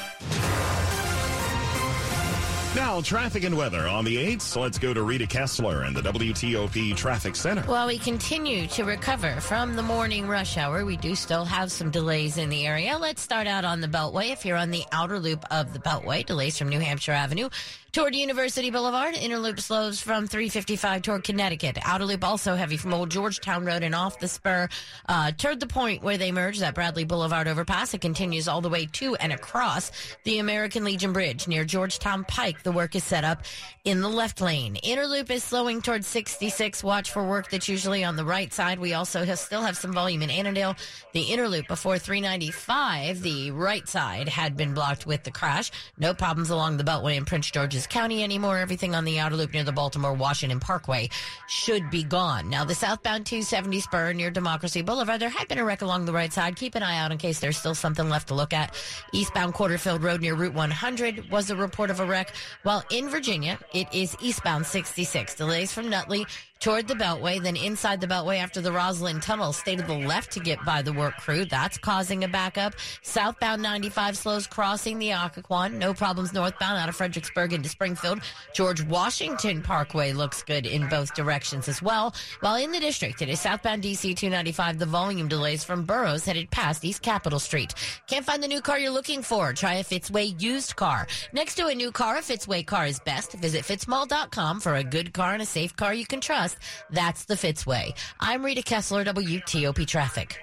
Now, 2.77 3.01
traffic 3.01 3.43
and 3.43 3.57
weather 3.57 3.87
on 3.87 4.05
the 4.05 4.17
8th. 4.17 4.55
Let's 4.55 4.77
go 4.77 4.93
to 4.93 5.01
Rita 5.01 5.25
Kessler 5.25 5.81
and 5.81 5.95
the 5.95 6.01
WTOP 6.03 6.95
Traffic 6.95 7.35
Center. 7.35 7.65
Well, 7.67 7.87
we 7.87 7.97
continue 7.97 8.67
to 8.67 8.83
recover 8.83 9.41
from 9.41 9.75
the 9.75 9.81
morning 9.81 10.27
rush 10.27 10.57
hour. 10.57 10.85
We 10.85 10.95
do 10.95 11.15
still 11.15 11.43
have 11.43 11.71
some 11.71 11.89
delays 11.89 12.37
in 12.37 12.49
the 12.49 12.67
area. 12.67 12.99
Let's 12.99 13.23
start 13.23 13.47
out 13.47 13.65
on 13.65 13.81
the 13.81 13.87
Beltway. 13.87 14.31
If 14.31 14.45
you're 14.45 14.57
on 14.57 14.69
the 14.69 14.83
outer 14.91 15.19
loop 15.19 15.43
of 15.49 15.73
the 15.73 15.79
Beltway, 15.79 16.23
delays 16.23 16.55
from 16.55 16.69
New 16.69 16.79
Hampshire 16.79 17.13
Avenue 17.13 17.49
toward 17.91 18.15
University 18.15 18.69
Boulevard. 18.69 19.15
Inner 19.15 19.39
loop 19.39 19.59
slows 19.59 19.99
from 19.99 20.27
355 20.27 21.01
toward 21.01 21.23
Connecticut. 21.23 21.77
Outer 21.83 22.05
loop 22.05 22.23
also 22.23 22.55
heavy 22.55 22.77
from 22.77 22.93
Old 22.93 23.09
Georgetown 23.09 23.65
Road 23.65 23.83
and 23.83 23.95
off 23.95 24.19
the 24.19 24.27
spur 24.27 24.67
uh, 25.07 25.31
toward 25.31 25.59
the 25.59 25.67
point 25.67 26.03
where 26.03 26.17
they 26.17 26.31
merge 26.31 26.59
that 26.59 26.75
Bradley 26.75 27.05
Boulevard 27.05 27.47
overpass. 27.47 27.93
It 27.93 28.01
continues 28.01 28.47
all 28.47 28.61
the 28.61 28.69
way 28.69 28.85
to 28.93 29.15
and 29.15 29.31
across 29.31 29.91
the 30.23 30.39
American 30.39 30.83
Legion 30.83 31.13
Bridge 31.13 31.47
near 31.47 31.65
Georgetown 31.65 32.23
Pike. 32.25 32.63
The 32.63 32.71
work 32.71 32.95
is 32.95 33.03
set 33.03 33.23
up 33.23 33.43
in 33.83 34.01
the 34.01 34.09
left 34.09 34.41
lane. 34.41 34.75
Inner 34.77 35.07
loop 35.07 35.31
is 35.31 35.43
slowing 35.43 35.81
towards 35.81 36.07
66. 36.07 36.83
Watch 36.83 37.11
for 37.11 37.27
work 37.27 37.49
that's 37.49 37.69
usually 37.69 38.03
on 38.03 38.15
the 38.15 38.25
right 38.25 38.51
side. 38.53 38.79
We 38.79 38.93
also 38.93 39.23
have, 39.23 39.39
still 39.39 39.61
have 39.61 39.77
some 39.77 39.93
volume 39.93 40.21
in 40.21 40.29
Annandale. 40.29 40.75
The 41.13 41.21
inner 41.21 41.47
loop 41.47 41.67
before 41.67 41.97
395, 41.97 43.21
the 43.21 43.51
right 43.51 43.87
side 43.87 44.29
had 44.29 44.57
been 44.57 44.73
blocked 44.73 45.05
with 45.05 45.23
the 45.23 45.31
crash. 45.31 45.71
No 45.97 46.13
problems 46.13 46.49
along 46.49 46.77
the 46.77 46.83
Beltway 46.83 47.15
in 47.15 47.25
Prince 47.25 47.49
George's 47.49 47.76
County 47.85 48.23
anymore. 48.23 48.57
Everything 48.57 48.95
on 48.95 49.05
the 49.05 49.19
outer 49.19 49.35
loop 49.35 49.53
near 49.53 49.63
the 49.63 49.71
Baltimore 49.71 50.13
Washington 50.13 50.59
Parkway 50.59 51.09
should 51.47 51.91
be 51.91 52.03
gone. 52.03 52.49
Now, 52.49 52.65
the 52.65 52.73
southbound 52.73 53.25
270 53.25 53.81
spur 53.81 54.13
near 54.13 54.31
Democracy 54.31 54.81
Boulevard, 54.81 55.19
there 55.19 55.29
had 55.29 55.47
been 55.47 55.59
a 55.59 55.65
wreck 55.65 55.81
along 55.81 56.05
the 56.05 56.13
right 56.13 56.31
side. 56.33 56.55
Keep 56.55 56.75
an 56.75 56.83
eye 56.83 56.97
out 56.97 57.11
in 57.11 57.17
case 57.17 57.39
there's 57.39 57.57
still 57.57 57.75
something 57.75 58.09
left 58.09 58.29
to 58.29 58.33
look 58.33 58.53
at. 58.53 58.73
Eastbound 59.11 59.53
Quarterfield 59.53 60.01
Road 60.01 60.21
near 60.21 60.33
Route 60.33 60.53
100 60.53 61.29
was 61.29 61.49
a 61.51 61.55
report 61.55 61.89
of 61.89 61.99
a 61.99 62.05
wreck, 62.05 62.33
while 62.63 62.83
in 62.89 63.09
Virginia, 63.09 63.59
it 63.73 63.87
is 63.93 64.15
eastbound 64.21 64.65
66. 64.65 65.35
Delays 65.35 65.73
from 65.73 65.89
Nutley 65.89 66.25
toward 66.59 66.87
the 66.87 66.93
Beltway, 66.93 67.41
then 67.41 67.55
inside 67.55 68.01
the 68.01 68.07
Beltway 68.07 68.37
after 68.39 68.61
the 68.61 68.69
Rosslyn 68.69 69.21
Tunnel. 69.21 69.53
Stay 69.53 69.75
to 69.75 69.83
the 69.83 69.93
left 69.93 70.31
to 70.31 70.39
get 70.39 70.63
by 70.65 70.81
the 70.81 70.93
work 70.93 71.15
crew. 71.17 71.45
That's 71.45 71.77
causing 71.77 72.23
a 72.23 72.27
backup. 72.27 72.73
Southbound 73.03 73.61
95 73.61 74.17
slows 74.17 74.47
crossing 74.47 74.99
the 74.99 75.09
Occoquan. 75.09 75.73
No 75.73 75.93
problems 75.93 76.33
northbound 76.33 76.77
out 76.77 76.89
of 76.89 76.95
Fredericksburg 76.95 77.53
into 77.53 77.69
Springfield. 77.69 78.21
George 78.53 78.83
Washington 78.83 79.61
Parkway 79.61 80.13
looks 80.13 80.43
good 80.43 80.65
in 80.65 80.87
both 80.89 81.13
directions 81.13 81.67
as 81.67 81.81
well. 81.81 82.15
While 82.39 82.55
in 82.55 82.71
the 82.71 82.79
district, 82.79 83.21
it 83.21 83.29
is 83.29 83.39
southbound 83.39 83.83
DC 83.83 84.15
295. 84.15 84.79
The 84.79 84.85
volume 84.85 85.27
delays 85.27 85.63
from 85.63 85.85
Burroughs 85.85 86.25
headed 86.25 86.49
past 86.51 86.83
East 86.83 87.01
Capitol 87.01 87.39
Street. 87.39 87.73
Can't 88.07 88.25
find 88.25 88.41
the 88.41 88.47
new 88.47 88.61
car 88.61 88.79
you're 88.79 88.91
looking 88.91 89.21
for? 89.21 89.53
Try 89.53 89.75
a 89.75 89.83
Fitzway 89.83 90.41
used 90.41 90.75
car. 90.75 91.07
Next 91.33 91.55
to 91.55 91.67
a 91.67 91.75
new 91.75 91.91
car, 91.91 92.17
a 92.17 92.21
Fitzway 92.21 92.65
car 92.65 92.87
is 92.87 92.99
best. 92.99 93.33
Visit 93.33 93.63
fitzmall.com 93.63 94.59
for 94.59 94.75
a 94.75 94.83
good 94.83 95.13
car 95.13 95.33
and 95.33 95.41
a 95.41 95.45
safe 95.45 95.75
car 95.75 95.93
you 95.93 96.05
can 96.05 96.21
trust. 96.21 96.46
That's 96.89 97.25
the 97.25 97.35
Fitzway. 97.35 97.93
I'm 98.19 98.45
Rita 98.45 98.61
Kessler, 98.61 99.03
WTOP 99.03 99.85
Traffic. 99.87 100.37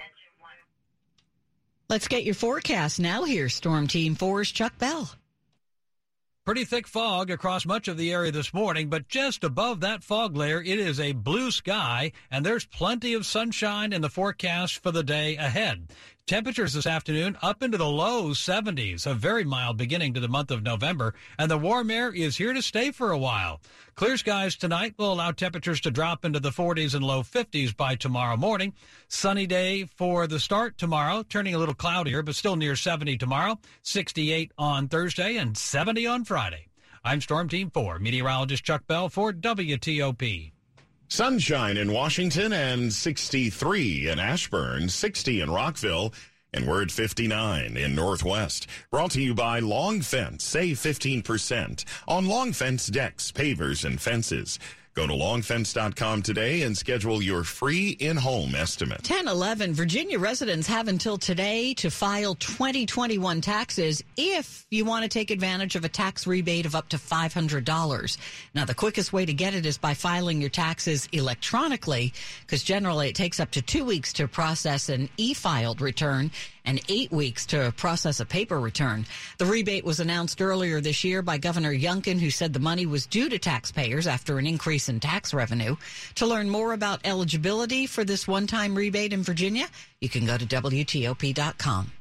Let's 1.89 2.09
get 2.09 2.25
your 2.25 2.35
forecast 2.35 2.99
now 2.99 3.25
here. 3.25 3.49
Storm 3.49 3.87
Team 3.87 4.17
4's 4.17 4.51
Chuck 4.51 4.77
Bell. 4.79 5.11
Pretty 6.45 6.67
thick 6.67 6.87
fog 6.87 7.31
across 7.31 7.65
much 7.65 7.89
of 7.89 7.97
the 7.97 8.13
area 8.13 8.31
this 8.31 8.53
morning, 8.53 8.91
but 8.91 9.09
just 9.09 9.45
above 9.45 9.81
that 9.81 10.05
fog 10.05 10.37
layer, 10.37 10.61
it 10.63 10.79
is 10.79 11.01
a 11.01 11.13
blue 11.13 11.51
sky, 11.51 12.13
and 12.31 12.45
there's 12.45 12.67
plenty 12.67 13.15
of 13.15 13.25
sunshine 13.25 13.95
in 13.95 14.03
the 14.03 14.11
forecast 14.11 14.83
for 14.83 14.91
the 14.91 15.03
day 15.03 15.37
ahead. 15.37 15.89
Temperatures 16.27 16.73
this 16.73 16.87
afternoon 16.87 17.37
up 17.43 17.63
into 17.63 17.77
the 17.77 17.87
low 17.87 18.31
70s, 18.31 19.07
a 19.07 19.13
very 19.13 19.45
mild 19.45 19.77
beginning 19.77 20.15
to 20.15 20.21
the 20.21 20.29
month 20.29 20.51
of 20.51 20.63
November, 20.63 21.13
and 21.39 21.51
the 21.51 21.59
warm 21.59 21.91
air 21.91 22.11
is 22.11 22.39
here 22.39 22.55
to 22.55 22.63
stay 22.63 22.91
for 22.91 23.11
a 23.11 23.19
while. 23.19 23.61
Clear 23.95 24.17
skies 24.17 24.57
tonight 24.57 24.95
will 24.97 25.13
allow 25.13 25.33
temperatures 25.33 25.83
to 25.83 25.91
drop 25.91 26.25
into 26.25 26.41
the 26.41 26.49
40s 26.49 26.95
and 26.95 27.05
low 27.05 27.23
50s 27.23 27.77
by 27.77 27.95
tomorrow 27.95 28.39
morning. 28.39 28.73
Sunny 29.07 29.47
day 29.47 29.85
for 29.85 30.27
the 30.27 30.41
start 30.41 30.79
tomorrow, 30.79 31.25
turning 31.25 31.55
a 31.55 31.59
little 31.59 31.75
cloudier, 31.75 32.23
but 32.23 32.35
still 32.35 32.57
near 32.57 32.75
70 32.75 33.19
tomorrow, 33.19 33.59
68 33.83 34.51
on 34.57 34.89
Thursday, 34.89 35.37
and 35.37 35.59
70 35.59 36.07
on 36.07 36.25
Friday. 36.25 36.69
I'm 37.05 37.21
Storm 37.21 37.51
Team 37.51 37.69
4, 37.69 37.99
meteorologist 37.99 38.65
Chuck 38.65 38.87
Bell 38.87 39.11
for 39.11 39.31
WTOP. 39.31 40.54
Sunshine 41.15 41.77
in 41.77 41.93
Washington 41.93 42.53
and 42.53 42.93
63 42.93 44.09
in 44.09 44.19
Ashburn, 44.19 44.89
60 44.89 45.43
in 45.43 45.49
Rockville, 45.49 46.13
and 46.53 46.67
we're 46.67 46.83
at 46.83 46.91
59 46.91 47.77
in 47.77 47.95
Northwest. 47.95 48.67
Brought 48.91 49.13
to 49.13 49.23
you 49.23 49.33
by 49.33 49.61
Long 49.61 50.01
Fence. 50.01 50.43
Save 50.43 50.77
15% 50.77 51.85
on 52.09 52.27
Long 52.27 52.53
Fence 52.53 52.89
decks, 52.89 53.31
pavers, 53.31 53.85
and 53.85 54.01
fences. 54.01 54.59
Go 54.95 55.09
to 55.09 55.13
longfence.com 55.13 56.23
today 56.23 56.63
and 56.63 56.79
schedule 56.79 57.21
your 57.21 57.43
free 57.43 57.91
in-home 57.99 58.55
estimate. 58.55 58.99
1011 58.99 59.75
Virginia 59.75 60.21
residents 60.21 60.69
have 60.69 60.87
until 60.87 61.19
today 61.19 61.75
to 61.75 61.91
file 61.91 62.37
2021 62.37 63.41
taxes 63.41 64.05
if 64.17 64.65
you 64.71 64.85
want 64.85 65.03
to 65.03 65.09
take 65.09 65.33
advantage 65.33 65.75
of 65.75 65.85
a 65.85 65.89
tax 65.89 66.29
rebate 66.29 66.65
of 66.65 66.77
up 66.77 66.89
to 66.91 66.97
$500. 66.97 68.17
Now, 68.55 68.65
the 68.65 68.75
quickest 68.75 69.13
way 69.13 69.27
to 69.27 69.33
get 69.33 69.53
it 69.53 69.67
is 69.67 69.79
by 69.79 69.95
filing 69.95 70.41
your 70.41 70.51
taxes 70.51 71.09
electronically 71.11 72.13
because 72.43 72.63
generally 72.63 73.09
it 73.09 73.17
takes 73.17 73.41
up 73.41 73.51
to 73.51 73.63
two 73.63 73.85
weeks 73.85 74.13
to 74.13 74.29
process 74.29 74.89
an 74.89 75.09
e-filed 75.17 75.81
return 75.81 76.31
and 76.65 76.81
eight 76.89 77.11
weeks 77.13 77.47
to 77.47 77.73
process 77.77 78.21
a 78.21 78.25
paper 78.25 78.61
return. 78.61 79.07
The 79.39 79.47
rebate 79.47 79.85
was 79.85 80.01
announced 80.01 80.41
earlier 80.41 80.81
this 80.81 81.05
year 81.05 81.23
by 81.23 81.39
Governor 81.39 81.73
Youngkin, 81.73 82.19
who 82.19 82.31
said 82.31 82.53
the 82.53 82.59
money 82.59 82.87
was 82.87 83.07
due 83.07 83.29
to 83.29 83.39
taxpayers 83.39 84.07
after 84.07 84.39
an 84.39 84.47
increase 84.47 84.89
in 84.89 85.01
tax 85.01 85.35
revenue. 85.35 85.77
To 86.17 86.27
learn 86.27 86.49
more 86.49 86.73
about 86.73 87.01
eligibility 87.05 87.87
for 87.87 88.05
this 88.05 88.27
one-time 88.27 88.75
rebate 88.75 89.13
in 89.13 89.23
Virginia, 89.23 89.67
you 90.01 90.09
can 90.09 90.27
go 90.27 90.39
to 90.39 90.47
WTOP.com. 90.47 91.93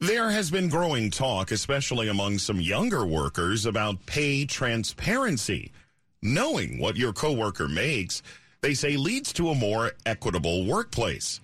There 0.00 0.28
has 0.28 0.50
been 0.50 0.68
growing 0.68 1.10
talk, 1.10 1.50
especially 1.50 2.08
among 2.08 2.38
some 2.38 2.60
younger 2.60 3.06
workers, 3.06 3.64
about 3.64 4.04
pay 4.04 4.44
transparency. 4.44 5.72
Knowing 6.20 6.78
what 6.78 6.96
your 6.96 7.14
coworker 7.14 7.66
makes, 7.66 8.22
they 8.60 8.74
say 8.74 8.98
leads 8.98 9.32
to 9.32 9.48
a 9.48 9.54
more 9.54 9.92
equitable 10.04 10.66
workplace. 10.66 11.40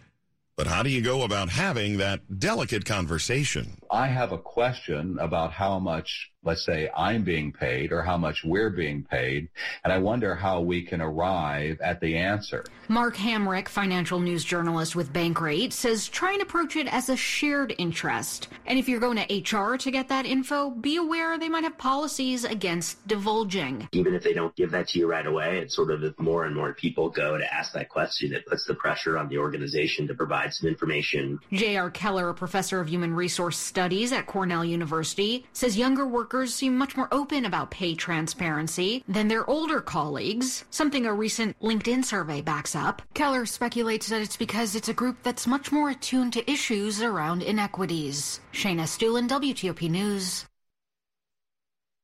But 0.62 0.70
how 0.70 0.84
do 0.84 0.90
you 0.90 1.00
go 1.00 1.22
about 1.22 1.48
having 1.48 1.96
that 1.96 2.38
delicate 2.38 2.84
conversation? 2.84 3.78
I 3.92 4.06
have 4.06 4.32
a 4.32 4.38
question 4.38 5.18
about 5.20 5.52
how 5.52 5.78
much, 5.78 6.30
let's 6.42 6.64
say, 6.64 6.88
I'm 6.96 7.24
being 7.24 7.52
paid 7.52 7.92
or 7.92 8.00
how 8.00 8.16
much 8.16 8.42
we're 8.42 8.70
being 8.70 9.04
paid, 9.04 9.50
and 9.84 9.92
I 9.92 9.98
wonder 9.98 10.34
how 10.34 10.62
we 10.62 10.82
can 10.82 11.02
arrive 11.02 11.78
at 11.82 12.00
the 12.00 12.16
answer. 12.16 12.64
Mark 12.88 13.16
Hamrick, 13.16 13.68
financial 13.68 14.18
news 14.18 14.44
journalist 14.44 14.96
with 14.96 15.12
Bankrate, 15.12 15.74
says 15.74 16.08
try 16.08 16.32
and 16.32 16.40
approach 16.40 16.74
it 16.76 16.88
as 16.88 17.10
a 17.10 17.16
shared 17.16 17.74
interest. 17.76 18.48
And 18.64 18.78
if 18.78 18.88
you're 18.88 18.98
going 18.98 19.18
to 19.18 19.56
HR 19.56 19.76
to 19.76 19.90
get 19.90 20.08
that 20.08 20.24
info, 20.24 20.70
be 20.70 20.96
aware 20.96 21.38
they 21.38 21.50
might 21.50 21.64
have 21.64 21.76
policies 21.76 22.44
against 22.44 23.06
divulging. 23.06 23.88
Even 23.92 24.14
if 24.14 24.22
they 24.22 24.32
don't 24.32 24.56
give 24.56 24.70
that 24.70 24.88
to 24.88 25.00
you 25.00 25.06
right 25.06 25.26
away, 25.26 25.58
it's 25.58 25.76
sort 25.76 25.90
of 25.90 26.02
if 26.02 26.18
more 26.18 26.46
and 26.46 26.56
more 26.56 26.72
people 26.72 27.10
go 27.10 27.36
to 27.36 27.54
ask 27.54 27.74
that 27.74 27.90
question, 27.90 28.32
it 28.32 28.46
puts 28.46 28.64
the 28.64 28.74
pressure 28.74 29.18
on 29.18 29.28
the 29.28 29.36
organization 29.36 30.06
to 30.06 30.14
provide 30.14 30.54
some 30.54 30.66
information. 30.66 31.38
J.R. 31.52 31.90
Keller, 31.90 32.30
a 32.30 32.34
professor 32.34 32.80
of 32.80 32.88
human 32.88 33.12
resource 33.12 33.58
studies 33.58 33.81
at 33.82 34.26
Cornell 34.26 34.64
University, 34.64 35.44
says 35.52 35.76
younger 35.76 36.06
workers 36.06 36.54
seem 36.54 36.78
much 36.78 36.96
more 36.96 37.08
open 37.10 37.44
about 37.44 37.72
pay 37.72 37.94
transparency 37.94 39.02
than 39.08 39.26
their 39.26 39.48
older 39.50 39.80
colleagues, 39.80 40.64
something 40.70 41.04
a 41.04 41.12
recent 41.12 41.58
LinkedIn 41.60 42.04
survey 42.04 42.40
backs 42.40 42.76
up. 42.76 43.02
Keller 43.14 43.44
speculates 43.44 44.08
that 44.08 44.22
it's 44.22 44.36
because 44.36 44.76
it's 44.76 44.88
a 44.88 44.94
group 44.94 45.16
that's 45.24 45.48
much 45.48 45.72
more 45.72 45.90
attuned 45.90 46.32
to 46.34 46.48
issues 46.50 47.02
around 47.02 47.42
inequities. 47.42 48.40
Shayna 48.52 48.82
Estulin, 48.82 49.28
WTOP 49.28 49.90
News. 49.90 50.46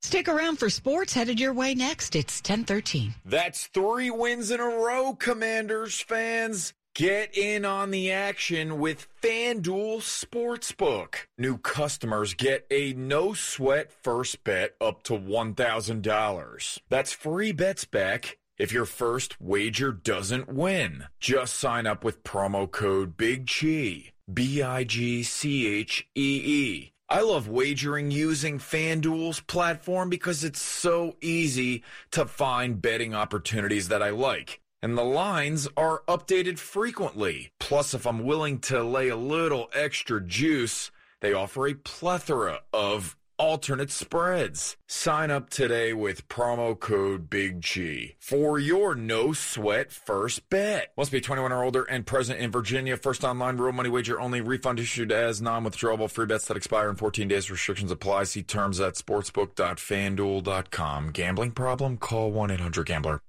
Stick 0.03 0.29
around 0.29 0.59
for 0.59 0.71
sports 0.71 1.13
headed 1.13 1.39
your 1.39 1.53
way 1.53 1.75
next. 1.75 2.17
It's 2.17 2.39
1013. 2.39 3.15
That's 3.25 3.67
three 3.69 4.11
wins 4.11 4.51
in 4.51 4.61
a 4.61 4.65
row, 4.65 5.15
Commanders 5.15 6.01
fans. 6.01 6.73
Get 6.99 7.39
in 7.39 7.65
on 7.65 7.93
the 7.93 8.11
action 8.11 8.81
with 8.81 9.07
FanDuel 9.23 10.01
Sportsbook. 10.01 11.29
New 11.39 11.57
customers 11.57 12.35
get 12.35 12.67
a 12.73 12.93
no 12.93 13.35
sweat 13.35 13.93
first 14.03 14.43
bet 14.43 14.75
up 14.81 15.05
to 15.05 15.13
$1,000. 15.13 16.79
That's 16.89 17.13
free 17.13 17.53
bets 17.53 17.85
back 17.85 18.39
if 18.59 18.73
your 18.73 18.85
first 18.85 19.41
wager 19.41 19.93
doesn't 19.93 20.53
win. 20.53 21.05
Just 21.21 21.55
sign 21.55 21.87
up 21.87 22.03
with 22.03 22.25
promo 22.25 22.69
code 22.69 23.17
Big 23.17 23.47
Chee, 23.47 24.11
B 24.35 24.61
I 24.61 24.83
G 24.83 25.23
C 25.23 25.69
H 25.69 26.09
E 26.17 26.43
E. 26.45 26.93
I 27.09 27.21
love 27.21 27.47
wagering 27.47 28.11
using 28.11 28.59
FanDuel's 28.59 29.39
platform 29.39 30.11
because 30.11 30.43
it's 30.43 30.61
so 30.61 31.15
easy 31.21 31.85
to 32.11 32.27
find 32.27 32.83
betting 32.83 33.15
opportunities 33.15 33.87
that 33.87 34.03
I 34.03 34.11
like 34.11 34.61
and 34.83 34.97
the 34.97 35.05
lines 35.05 35.69
are 35.77 36.03
updated 36.09 36.59
frequently. 36.59 37.53
Plus, 37.59 37.95
if 37.95 38.07
I'm 38.07 38.25
willing 38.25 38.59
to 38.61 38.83
lay 38.83 39.09
a 39.09 39.17
little 39.17 39.69
extra 39.75 40.21
juice, 40.21 40.91
they 41.21 41.33
offer 41.33 41.67
a 41.67 41.75
plethora 41.75 42.61
of 42.73 43.17
alternate 43.39 43.91
spreads. 43.91 44.77
Sign 44.87 45.31
up 45.31 45.49
today 45.49 45.93
with 45.93 46.29
promo 46.29 46.79
code 46.79 47.31
Big 47.31 47.61
G 47.61 48.17
for 48.19 48.59
your 48.59 48.95
no 48.95 49.33
sweat 49.33 49.91
first 49.93 50.49
bet. 50.51 50.93
Must 50.97 51.13
be 51.13 51.21
21 51.21 51.53
or 51.53 51.65
older 51.65 51.85
and 51.85 52.07
present 52.07 52.41
in 52.41 52.51
Virginia. 52.51 52.97
First 52.97 53.25
online 53.25 53.57
real 53.57 53.73
money 53.73 53.89
wager 53.89 54.21
only. 54.21 54.41
Refund 54.41 54.81
issued 54.81 55.13
as 55.13 55.41
non-withdrawable 55.41 56.11
free 56.11 56.27
bets 56.27 56.47
that 56.47 56.57
expire 56.57 56.91
in 56.91 56.97
14 56.97 57.29
days. 57.29 57.49
Restrictions 57.51 57.93
apply. 57.93 58.25
See 58.25 58.43
terms 58.43 58.81
at 58.81 58.95
sportsbook.fanduel.com. 58.95 61.11
Gambling 61.13 61.53
problem? 61.53 61.97
Call 61.97 62.33
1-800-GAMBLER. 62.33 63.21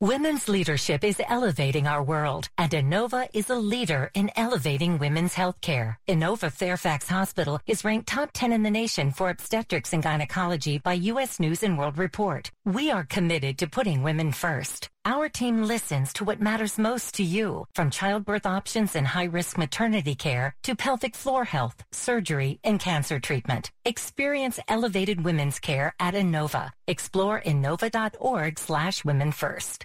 Women's 0.00 0.48
leadership 0.48 1.04
is 1.04 1.22
elevating 1.28 1.86
our 1.86 2.02
world, 2.02 2.48
and 2.58 2.72
Inova 2.72 3.28
is 3.32 3.48
a 3.48 3.54
leader 3.54 4.10
in 4.14 4.28
elevating 4.34 4.98
women's 4.98 5.34
healthcare. 5.34 5.96
Inova 6.08 6.50
Fairfax 6.50 7.08
Hospital 7.08 7.60
is 7.68 7.84
ranked 7.84 8.08
top 8.08 8.30
10 8.32 8.52
in 8.52 8.64
the 8.64 8.70
nation 8.70 9.12
for 9.12 9.30
obstetrics 9.30 9.92
and 9.92 10.02
gynecology 10.02 10.78
by 10.78 10.94
U.S. 10.94 11.38
News 11.38 11.62
and 11.62 11.78
World 11.78 11.96
Report. 11.96 12.50
We 12.66 12.90
are 12.90 13.04
committed 13.04 13.58
to 13.58 13.66
putting 13.66 14.02
women 14.02 14.32
first. 14.32 14.88
Our 15.04 15.28
team 15.28 15.64
listens 15.64 16.14
to 16.14 16.24
what 16.24 16.40
matters 16.40 16.78
most 16.78 17.14
to 17.16 17.22
you, 17.22 17.66
from 17.74 17.90
childbirth 17.90 18.46
options 18.46 18.96
and 18.96 19.06
high-risk 19.06 19.58
maternity 19.58 20.14
care 20.14 20.54
to 20.62 20.74
pelvic 20.74 21.14
floor 21.14 21.44
health, 21.44 21.84
surgery, 21.92 22.60
and 22.64 22.80
cancer 22.80 23.20
treatment. 23.20 23.70
Experience 23.84 24.58
elevated 24.66 25.24
women's 25.26 25.58
care 25.58 25.94
at 26.00 26.14
Inova. 26.14 26.70
Explore 26.86 27.42
inova.org 27.42 28.58
slash 28.58 29.04
women 29.04 29.30
first. 29.30 29.84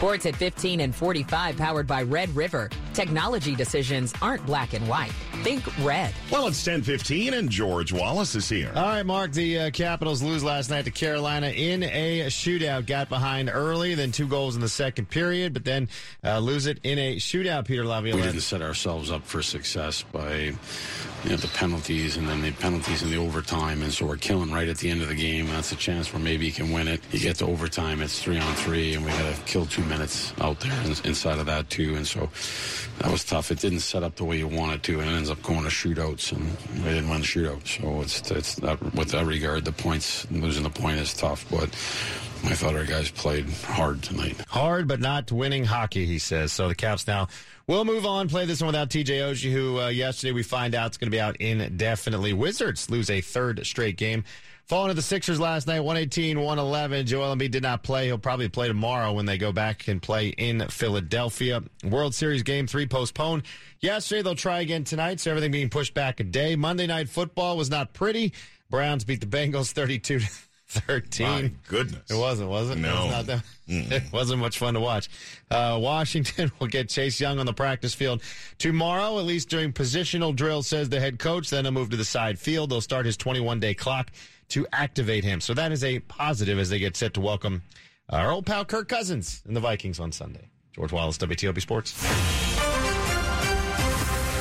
Sports 0.00 0.24
at 0.24 0.34
15 0.34 0.80
and 0.80 0.94
45 0.94 1.58
powered 1.58 1.86
by 1.86 2.02
Red 2.02 2.34
River. 2.34 2.70
Technology 2.94 3.54
decisions 3.54 4.12
aren't 4.20 4.44
black 4.46 4.72
and 4.72 4.86
white. 4.88 5.12
Think 5.42 5.64
red. 5.84 6.12
Well, 6.30 6.46
it's 6.48 6.62
10:15 6.62 7.32
and 7.32 7.48
George 7.48 7.92
Wallace 7.92 8.34
is 8.34 8.48
here. 8.48 8.72
All 8.74 8.82
right, 8.82 9.06
Mark. 9.06 9.32
The 9.32 9.58
uh, 9.58 9.70
Capitals 9.70 10.22
lose 10.22 10.42
last 10.42 10.70
night 10.70 10.84
to 10.86 10.90
Carolina 10.90 11.48
in 11.48 11.82
a 11.82 12.26
shootout. 12.26 12.86
Got 12.86 13.08
behind 13.08 13.48
early, 13.52 13.94
then 13.94 14.12
two 14.12 14.26
goals 14.26 14.54
in 14.54 14.60
the 14.60 14.68
second 14.68 15.08
period, 15.08 15.52
but 15.54 15.64
then 15.64 15.88
uh, 16.24 16.38
lose 16.38 16.66
it 16.66 16.78
in 16.82 16.98
a 16.98 17.16
shootout. 17.16 17.66
Peter 17.66 17.84
Laviolette. 17.84 18.20
We 18.20 18.26
didn't 18.26 18.42
set 18.42 18.62
ourselves 18.62 19.10
up 19.10 19.24
for 19.24 19.42
success 19.42 20.02
by 20.02 20.52
you 21.24 21.30
know, 21.30 21.36
the 21.36 21.48
penalties 21.48 22.16
and 22.16 22.28
then 22.28 22.42
the 22.42 22.52
penalties 22.52 23.02
in 23.02 23.10
the 23.10 23.16
overtime, 23.16 23.82
and 23.82 23.92
so 23.92 24.06
we're 24.06 24.16
killing 24.16 24.50
right 24.50 24.68
at 24.68 24.78
the 24.78 24.90
end 24.90 25.02
of 25.02 25.08
the 25.08 25.14
game. 25.14 25.46
That's 25.48 25.72
a 25.72 25.76
chance 25.76 26.12
where 26.12 26.22
maybe 26.22 26.46
you 26.46 26.52
can 26.52 26.72
win 26.72 26.88
it. 26.88 27.00
You 27.12 27.20
get 27.20 27.36
to 27.36 27.46
overtime, 27.46 28.00
it's 28.00 28.22
three 28.22 28.38
on 28.38 28.54
three, 28.54 28.94
and 28.94 29.04
we 29.04 29.10
got 29.10 29.34
to 29.34 29.40
kill 29.42 29.66
two 29.66 29.84
minutes 29.84 30.32
out 30.40 30.60
there 30.60 30.72
inside 31.04 31.38
of 31.38 31.46
that 31.46 31.68
too, 31.70 31.94
and 31.94 32.06
so 32.06 32.28
that 32.98 33.10
was 33.10 33.24
tough. 33.24 33.50
It 33.50 33.58
didn't 33.60 33.80
set 33.80 34.02
up 34.02 34.16
the 34.16 34.24
way 34.24 34.38
you 34.38 34.48
wanted 34.48 34.82
to, 34.84 35.00
and 35.00 35.10
it 35.10 35.12
ends 35.14 35.30
up 35.30 35.42
going 35.42 35.62
to 35.62 35.68
shootouts, 35.68 36.32
and 36.32 36.44
we 36.84 36.90
didn't 36.90 37.08
win 37.08 37.20
the 37.20 37.26
shootout. 37.26 37.66
So 37.66 38.00
it's 38.02 38.30
it's 38.30 38.60
not, 38.60 38.80
with 38.94 39.10
that 39.10 39.26
regard, 39.26 39.64
the 39.64 39.72
points 39.72 40.30
losing 40.30 40.62
the 40.62 40.70
point 40.70 40.98
is 40.98 41.14
tough, 41.14 41.44
but. 41.50 41.68
I 42.42 42.54
thought 42.54 42.74
our 42.74 42.86
guys 42.86 43.10
played 43.10 43.50
hard 43.50 44.02
tonight. 44.02 44.34
Hard, 44.48 44.88
but 44.88 44.98
not 44.98 45.30
winning 45.30 45.62
hockey, 45.62 46.06
he 46.06 46.18
says. 46.18 46.54
So 46.54 46.68
the 46.68 46.74
Caps 46.74 47.06
now 47.06 47.28
will 47.66 47.84
move 47.84 48.06
on. 48.06 48.30
Play 48.30 48.46
this 48.46 48.62
one 48.62 48.68
without 48.68 48.88
TJ 48.88 49.20
Oshie, 49.30 49.52
who 49.52 49.78
uh, 49.78 49.88
yesterday 49.88 50.32
we 50.32 50.42
find 50.42 50.74
out 50.74 50.92
is 50.92 50.96
going 50.96 51.10
to 51.10 51.14
be 51.14 51.20
out 51.20 51.36
indefinitely. 51.36 52.32
Wizards 52.32 52.88
lose 52.88 53.10
a 53.10 53.20
third 53.20 53.64
straight 53.66 53.98
game. 53.98 54.24
Falling 54.70 54.90
to 54.90 54.94
the 54.94 55.02
Sixers 55.02 55.40
last 55.40 55.66
night, 55.66 55.80
118, 55.80 56.38
111. 56.38 57.04
Joel 57.04 57.34
Embiid 57.34 57.50
did 57.50 57.64
not 57.64 57.82
play. 57.82 58.06
He'll 58.06 58.18
probably 58.18 58.48
play 58.48 58.68
tomorrow 58.68 59.12
when 59.12 59.26
they 59.26 59.36
go 59.36 59.50
back 59.50 59.88
and 59.88 60.00
play 60.00 60.28
in 60.28 60.64
Philadelphia. 60.68 61.60
World 61.82 62.14
Series 62.14 62.44
game 62.44 62.68
three 62.68 62.86
postponed. 62.86 63.42
Yesterday, 63.80 64.22
they'll 64.22 64.36
try 64.36 64.60
again 64.60 64.84
tonight, 64.84 65.18
so 65.18 65.32
everything 65.32 65.50
being 65.50 65.70
pushed 65.70 65.92
back 65.92 66.20
a 66.20 66.22
day. 66.22 66.54
Monday 66.54 66.86
night 66.86 67.08
football 67.08 67.56
was 67.56 67.68
not 67.68 67.94
pretty. 67.94 68.32
Browns 68.70 69.04
beat 69.04 69.20
the 69.20 69.26
Bengals 69.26 69.72
32 69.72 70.20
13. 70.70 71.26
My 71.26 71.52
goodness. 71.66 72.10
It 72.10 72.16
wasn't, 72.16 72.48
was 72.48 72.70
it? 72.70 72.78
No. 72.78 73.04
It, 73.04 73.08
was 73.08 73.26
that, 73.26 73.42
it 73.66 74.12
wasn't 74.12 74.40
much 74.40 74.58
fun 74.58 74.74
to 74.74 74.80
watch. 74.80 75.08
Uh, 75.50 75.78
Washington 75.80 76.52
will 76.58 76.68
get 76.68 76.88
Chase 76.88 77.20
Young 77.20 77.38
on 77.40 77.46
the 77.46 77.52
practice 77.52 77.92
field 77.92 78.22
tomorrow, 78.58 79.18
at 79.18 79.24
least 79.24 79.48
during 79.48 79.72
positional 79.72 80.34
drill, 80.34 80.62
says 80.62 80.88
the 80.88 81.00
head 81.00 81.18
coach. 81.18 81.50
Then 81.50 81.64
he'll 81.64 81.72
move 81.72 81.90
to 81.90 81.96
the 81.96 82.04
side 82.04 82.38
field. 82.38 82.70
They'll 82.70 82.80
start 82.80 83.04
his 83.04 83.16
21 83.16 83.58
day 83.58 83.74
clock 83.74 84.12
to 84.50 84.66
activate 84.72 85.24
him. 85.24 85.40
So 85.40 85.54
that 85.54 85.72
is 85.72 85.82
a 85.82 85.98
positive 86.00 86.58
as 86.58 86.70
they 86.70 86.78
get 86.78 86.96
set 86.96 87.14
to 87.14 87.20
welcome 87.20 87.62
our 88.08 88.30
old 88.30 88.46
pal 88.46 88.64
Kirk 88.64 88.88
Cousins 88.88 89.42
and 89.46 89.56
the 89.56 89.60
Vikings 89.60 89.98
on 89.98 90.12
Sunday. 90.12 90.50
George 90.72 90.92
Wallace, 90.92 91.18
WTOP 91.18 91.60
Sports. 91.60 92.59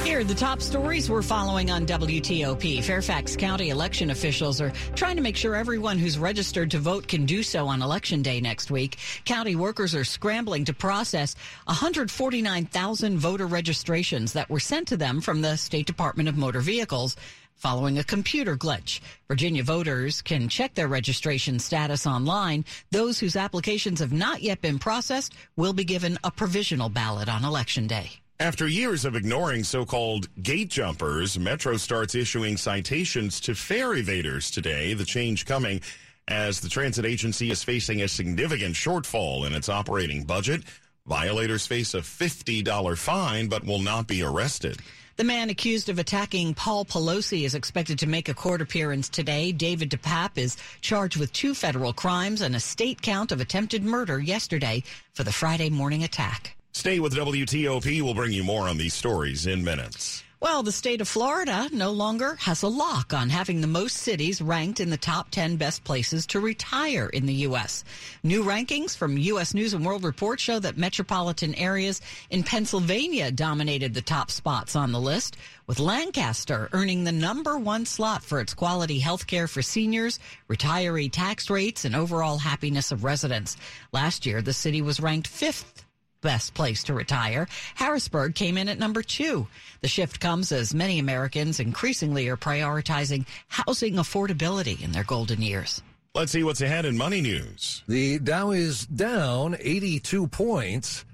Here, 0.10 0.24
the 0.24 0.34
top 0.34 0.60
stories 0.60 1.08
we're 1.08 1.22
following 1.22 1.70
on 1.70 1.86
WTOP. 1.86 2.84
Fairfax 2.84 3.36
County 3.36 3.70
election 3.70 4.10
officials 4.10 4.60
are 4.60 4.72
trying 4.96 5.18
to 5.18 5.22
make 5.22 5.36
sure 5.36 5.54
everyone 5.54 6.00
who's 6.00 6.18
registered 6.18 6.72
to 6.72 6.80
vote 6.80 7.08
can 7.08 7.28
do 7.28 7.44
so 7.44 7.68
on 7.68 7.84
Election 7.84 8.24
Day 8.24 8.42
next 8.42 8.72
week. 8.72 8.98
County 9.26 9.56
workers 9.56 9.94
are 9.94 10.04
scrambling 10.04 10.66
to 10.66 10.74
process 10.74 11.36
149,000 11.66 13.20
voter 13.20 13.46
registrations 13.46 14.34
that 14.34 14.50
were 14.50 14.60
sent 14.60 14.88
to 14.88 14.98
them 14.98 15.22
from 15.22 15.44
the 15.44 15.56
State 15.56 15.86
Department 15.86 16.28
of 16.28 16.36
Motor 16.36 16.62
Vehicles 16.62 17.16
following 17.54 18.00
a 18.00 18.04
computer 18.04 18.58
glitch. 18.58 19.02
Virginia 19.28 19.62
voters 19.62 20.24
can 20.24 20.50
check 20.50 20.74
their 20.74 20.88
registration 20.88 21.60
status 21.60 22.08
online. 22.08 22.66
Those 22.90 23.20
whose 23.20 23.36
applications 23.36 24.00
have 24.00 24.12
not 24.12 24.42
yet 24.42 24.60
been 24.60 24.80
processed 24.80 25.36
will 25.56 25.74
be 25.74 25.84
given 25.84 26.18
a 26.24 26.32
provisional 26.32 26.90
ballot 26.90 27.30
on 27.30 27.46
Election 27.46 27.86
Day. 27.86 28.10
After 28.42 28.70
years 28.70 29.04
of 29.04 29.18
ignoring 29.18 29.66
so-called 29.66 30.30
gate 30.42 30.70
jumpers, 30.70 31.38
Metro 31.38 31.76
starts 31.76 32.16
issuing 32.16 32.56
citations 32.56 33.42
to 33.42 33.54
fare 33.54 33.90
evaders 33.90 34.50
today. 34.50 34.94
The 34.94 35.04
change 35.04 35.46
coming 35.46 35.82
as 36.30 36.62
the 36.62 36.70
transit 36.70 37.06
agency 37.06 37.52
is 37.52 37.66
facing 37.66 38.02
a 38.02 38.08
significant 38.08 38.76
shortfall 38.76 39.46
in 39.46 39.54
its 39.54 39.68
operating 39.68 40.24
budget. 40.24 40.64
Violators 41.06 41.68
face 41.68 41.94
a 41.94 42.00
$50 42.00 42.98
fine 42.98 43.50
but 43.50 43.66
will 43.66 43.82
not 43.82 44.08
be 44.08 44.24
arrested. 44.24 44.80
The 45.18 45.26
man 45.26 45.50
accused 45.50 45.90
of 45.90 46.00
attacking 46.00 46.54
Paul 46.54 46.86
Pelosi 46.86 47.44
is 47.44 47.56
expected 47.56 48.00
to 48.00 48.08
make 48.08 48.30
a 48.30 48.34
court 48.34 48.62
appearance 48.62 49.10
today. 49.10 49.52
David 49.52 49.90
DePape 49.90 50.38
is 50.38 50.56
charged 50.80 51.18
with 51.18 51.34
two 51.34 51.54
federal 51.54 51.92
crimes 51.92 52.40
and 52.40 52.56
a 52.56 52.62
state 52.62 53.02
count 53.02 53.34
of 53.34 53.42
attempted 53.42 53.84
murder 53.84 54.18
yesterday 54.18 54.82
for 55.12 55.26
the 55.26 55.34
Friday 55.34 55.70
morning 55.70 56.06
attack. 56.06 56.56
Stay 56.72 57.00
with 57.00 57.14
WTOP. 57.14 58.02
We'll 58.02 58.14
bring 58.14 58.32
you 58.32 58.44
more 58.44 58.68
on 58.68 58.78
these 58.78 58.94
stories 58.94 59.48
in 59.48 59.64
minutes. 59.64 60.24
Well, 60.42 60.64
the 60.64 60.72
state 60.72 61.02
of 61.02 61.10
Florida 61.10 61.68
no 61.74 61.92
longer 61.92 62.36
has 62.36 62.64
a 62.64 62.70
lock 62.70 63.14
on 63.14 63.28
having 63.28 63.60
the 63.60 63.68
most 63.68 63.98
cities 63.98 64.42
ranked 64.42 64.80
in 64.80 64.90
the 64.90 64.96
top 64.96 65.32
10 65.32 65.58
best 65.58 65.84
places 65.84 66.26
to 66.28 66.40
retire 66.40 67.08
in 67.08 67.26
the 67.26 67.34
U.S. 67.34 67.84
New 68.24 68.46
rankings 68.46 68.96
from 68.96 69.18
U.S. 69.18 69.54
News 69.54 69.74
and 69.74 69.86
World 69.86 70.06
Report 70.06 70.40
show 70.40 70.58
that 70.60 70.78
metropolitan 70.78 71.54
areas 71.56 72.00
in 72.30 72.44
Pennsylvania 72.44 73.32
dominated 73.32 73.94
the 73.94 74.02
top 74.02 74.32
spots 74.32 74.78
on 74.78 74.94
the 74.94 75.02
list, 75.02 75.36
with 75.68 75.78
Lancaster 75.78 76.70
earning 76.72 77.04
the 77.04 77.12
number 77.12 77.58
one 77.58 77.86
slot 77.86 78.24
for 78.24 78.40
its 78.40 78.54
quality 78.54 79.00
health 79.00 79.28
care 79.28 79.50
for 79.50 79.62
seniors, 79.62 80.20
retiree 80.50 81.12
tax 81.12 81.50
rates, 81.50 81.84
and 81.84 81.98
overall 81.98 82.38
happiness 82.38 82.94
of 82.94 83.04
residents. 83.04 83.58
Last 83.92 84.26
year, 84.26 84.42
the 84.42 84.54
city 84.54 84.82
was 84.82 85.02
ranked 85.02 85.28
fifth 85.28 85.84
best 86.22 86.54
place 86.54 86.84
to 86.84 86.94
retire. 86.94 87.48
Harrisburg 87.76 88.36
came 88.36 88.58
in 88.58 88.70
at 88.70 88.80
number 88.80 89.02
two. 89.02 89.48
The 89.82 89.88
shift 89.88 90.20
comes 90.20 90.52
as 90.52 90.74
many 90.74 91.00
Americans 91.00 91.60
increasingly 91.60 92.28
are 92.28 92.38
prioritizing 92.38 93.26
housing 93.48 93.96
affordability 93.96 94.82
in 94.84 94.92
their 94.92 95.04
golden 95.04 95.42
years. 95.42 95.82
Let's 96.16 96.32
see 96.32 96.44
what's 96.44 96.62
ahead 96.62 96.86
in 96.86 96.98
money 96.98 97.22
news. 97.22 97.84
The 97.88 98.20
Dow 98.20 98.52
is 98.52 98.86
down 98.88 99.56
82 99.60 100.28
points. 100.28 101.06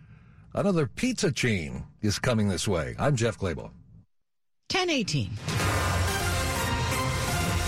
Another 0.53 0.87
pizza 0.87 1.31
chain 1.31 1.83
is 2.01 2.17
coming 2.17 2.47
this 2.47 2.67
way. 2.67 2.95
I'm 2.97 3.15
Jeff 3.15 3.37
Clabaugh. 3.37 3.71
1018. 4.71 5.31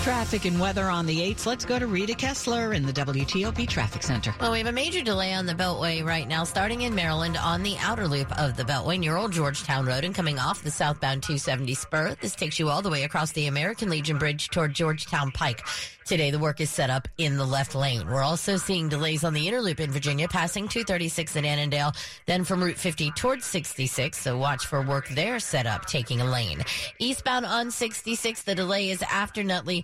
Traffic 0.08 0.46
and 0.46 0.58
weather 0.58 0.86
on 0.86 1.06
the 1.06 1.20
8th. 1.20 1.46
Let's 1.46 1.66
go 1.66 1.78
to 1.78 1.86
Rita 1.86 2.14
Kessler 2.14 2.72
in 2.72 2.86
the 2.86 2.94
WTOP 2.94 3.68
Traffic 3.68 4.02
Center. 4.02 4.34
Well, 4.40 4.54
we 4.54 4.60
have 4.60 4.68
a 4.68 4.72
major 4.72 5.02
delay 5.02 5.34
on 5.34 5.46
the 5.46 5.54
Beltway 5.54 6.02
right 6.02 6.26
now, 6.26 6.46
starting 6.46 6.84
in 6.84 6.96
Maryland 6.96 7.36
on 7.36 7.62
the 7.62 7.76
outer 7.80 8.08
loop 8.08 8.32
of 8.40 8.56
the 8.56 8.64
Beltway 8.64 8.98
near 8.98 9.18
Old 9.18 9.34
Georgetown 9.34 9.86
Road 9.86 10.06
and 10.06 10.16
coming 10.16 10.40
off 10.40 10.64
the 10.64 10.72
southbound 10.72 11.24
270 11.24 11.74
spur. 11.74 12.16
This 12.22 12.36
takes 12.36 12.58
you 12.58 12.70
all 12.70 12.82
the 12.82 12.90
way 12.90 13.04
across 13.04 13.34
the 13.34 13.48
American 13.48 13.90
Legion 13.90 14.18
Bridge 14.18 14.48
toward 14.48 14.74
Georgetown 14.74 15.30
Pike. 15.32 15.62
Today, 16.06 16.32
the 16.32 16.40
work 16.40 16.62
is 16.62 16.70
set 16.70 16.90
up 16.90 17.10
in 17.18 17.36
the 17.36 17.44
left 17.44 17.76
lane. 17.76 18.08
We're 18.08 18.24
also 18.24 18.56
seeing 18.56 18.88
delays 18.88 19.26
on 19.26 19.34
the 19.34 19.46
inner 19.46 19.60
loop 19.60 19.82
in 19.82 19.92
Virginia, 19.92 20.30
passing 20.30 20.70
236 20.70 21.36
at 21.36 21.44
Annandale, 21.44 21.92
then 22.28 22.46
from 22.46 22.64
Route 22.64 22.78
50 22.78 23.12
towards 23.12 23.46
66. 23.46 24.18
So 24.18 24.38
watch 24.38 24.68
for 24.68 24.82
work 24.82 25.10
there 25.10 25.38
set 25.42 25.66
up, 25.66 25.86
taking 25.86 26.22
a 26.22 26.26
lane. 26.26 26.64
Eastbound 27.00 27.46
on 27.46 27.72
66, 27.72 28.44
the 28.44 28.56
delay 28.56 28.90
is 28.90 29.02
after 29.02 29.44
Nutley 29.44 29.84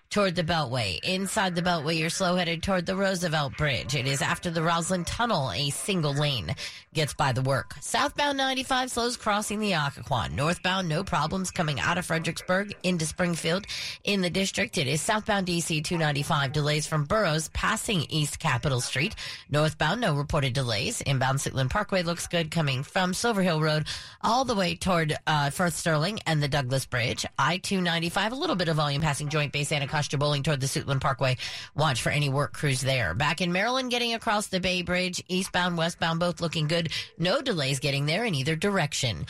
toward 0.11 0.35
the 0.35 0.43
Beltway. 0.43 0.99
Inside 1.03 1.55
the 1.55 1.61
Beltway, 1.61 1.97
you're 1.97 2.09
slow 2.09 2.35
headed 2.35 2.61
toward 2.61 2.85
the 2.85 2.97
Roosevelt 2.97 3.55
Bridge. 3.57 3.95
It 3.95 4.05
is 4.05 4.21
after 4.21 4.51
the 4.51 4.59
Rosslyn 4.59 5.05
Tunnel, 5.05 5.51
a 5.53 5.69
single 5.69 6.13
lane 6.13 6.53
gets 6.93 7.13
by 7.13 7.31
the 7.31 7.41
work. 7.41 7.75
Southbound 7.79 8.37
95 8.37 8.91
slows 8.91 9.15
crossing 9.15 9.61
the 9.61 9.71
Occoquan. 9.71 10.33
Northbound, 10.33 10.89
no 10.89 11.05
problems 11.05 11.49
coming 11.49 11.79
out 11.79 11.97
of 11.97 12.05
Fredericksburg 12.05 12.75
into 12.83 13.05
Springfield. 13.05 13.65
In 14.03 14.19
the 14.19 14.29
district, 14.29 14.77
it 14.77 14.87
is 14.87 14.99
southbound 15.01 15.47
DC 15.47 15.81
295 15.81 16.51
delays 16.51 16.85
from 16.85 17.05
Burroughs 17.05 17.49
passing 17.53 18.05
East 18.09 18.37
Capitol 18.37 18.81
Street. 18.81 19.15
Northbound, 19.49 20.01
no 20.01 20.13
reported 20.13 20.51
delays. 20.51 20.99
Inbound 21.01 21.39
Suitland 21.39 21.69
Parkway 21.69 22.03
looks 22.03 22.27
good 22.27 22.51
coming 22.51 22.83
from 22.83 23.13
Silver 23.13 23.41
Hill 23.41 23.61
Road 23.61 23.87
all 24.21 24.43
the 24.43 24.55
way 24.55 24.75
toward 24.75 25.15
uh, 25.25 25.51
Firth 25.51 25.75
Sterling 25.75 26.19
and 26.27 26.43
the 26.43 26.49
Douglass 26.49 26.85
Bridge. 26.85 27.25
I 27.39 27.59
295, 27.59 28.33
a 28.33 28.35
little 28.35 28.57
bit 28.57 28.67
of 28.67 28.75
volume 28.75 29.01
passing 29.01 29.29
Joint 29.29 29.53
Base 29.53 29.71
Anacostia-Bolling 30.01 30.41
toward 30.41 30.59
the 30.59 30.65
Suitland 30.65 30.99
Parkway. 30.99 31.37
Watch 31.75 32.01
for 32.01 32.09
any 32.09 32.27
work 32.27 32.53
crews 32.53 32.81
there. 32.81 33.13
Back 33.13 33.39
in 33.39 33.51
Maryland, 33.51 33.91
getting 33.91 34.15
across 34.15 34.47
the 34.47 34.59
Bay 34.59 34.81
Bridge, 34.81 35.23
eastbound, 35.27 35.77
westbound, 35.77 36.19
both 36.19 36.41
looking 36.41 36.67
good. 36.67 36.89
No 37.19 37.39
delays 37.39 37.79
getting 37.79 38.07
there 38.07 38.25
in 38.25 38.33
either 38.33 38.55
direction. 38.55 39.27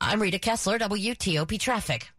I'm 0.00 0.20
Rita 0.20 0.40
Kessler, 0.40 0.80
WTOP 0.80 1.60
Traffic. 1.60 2.10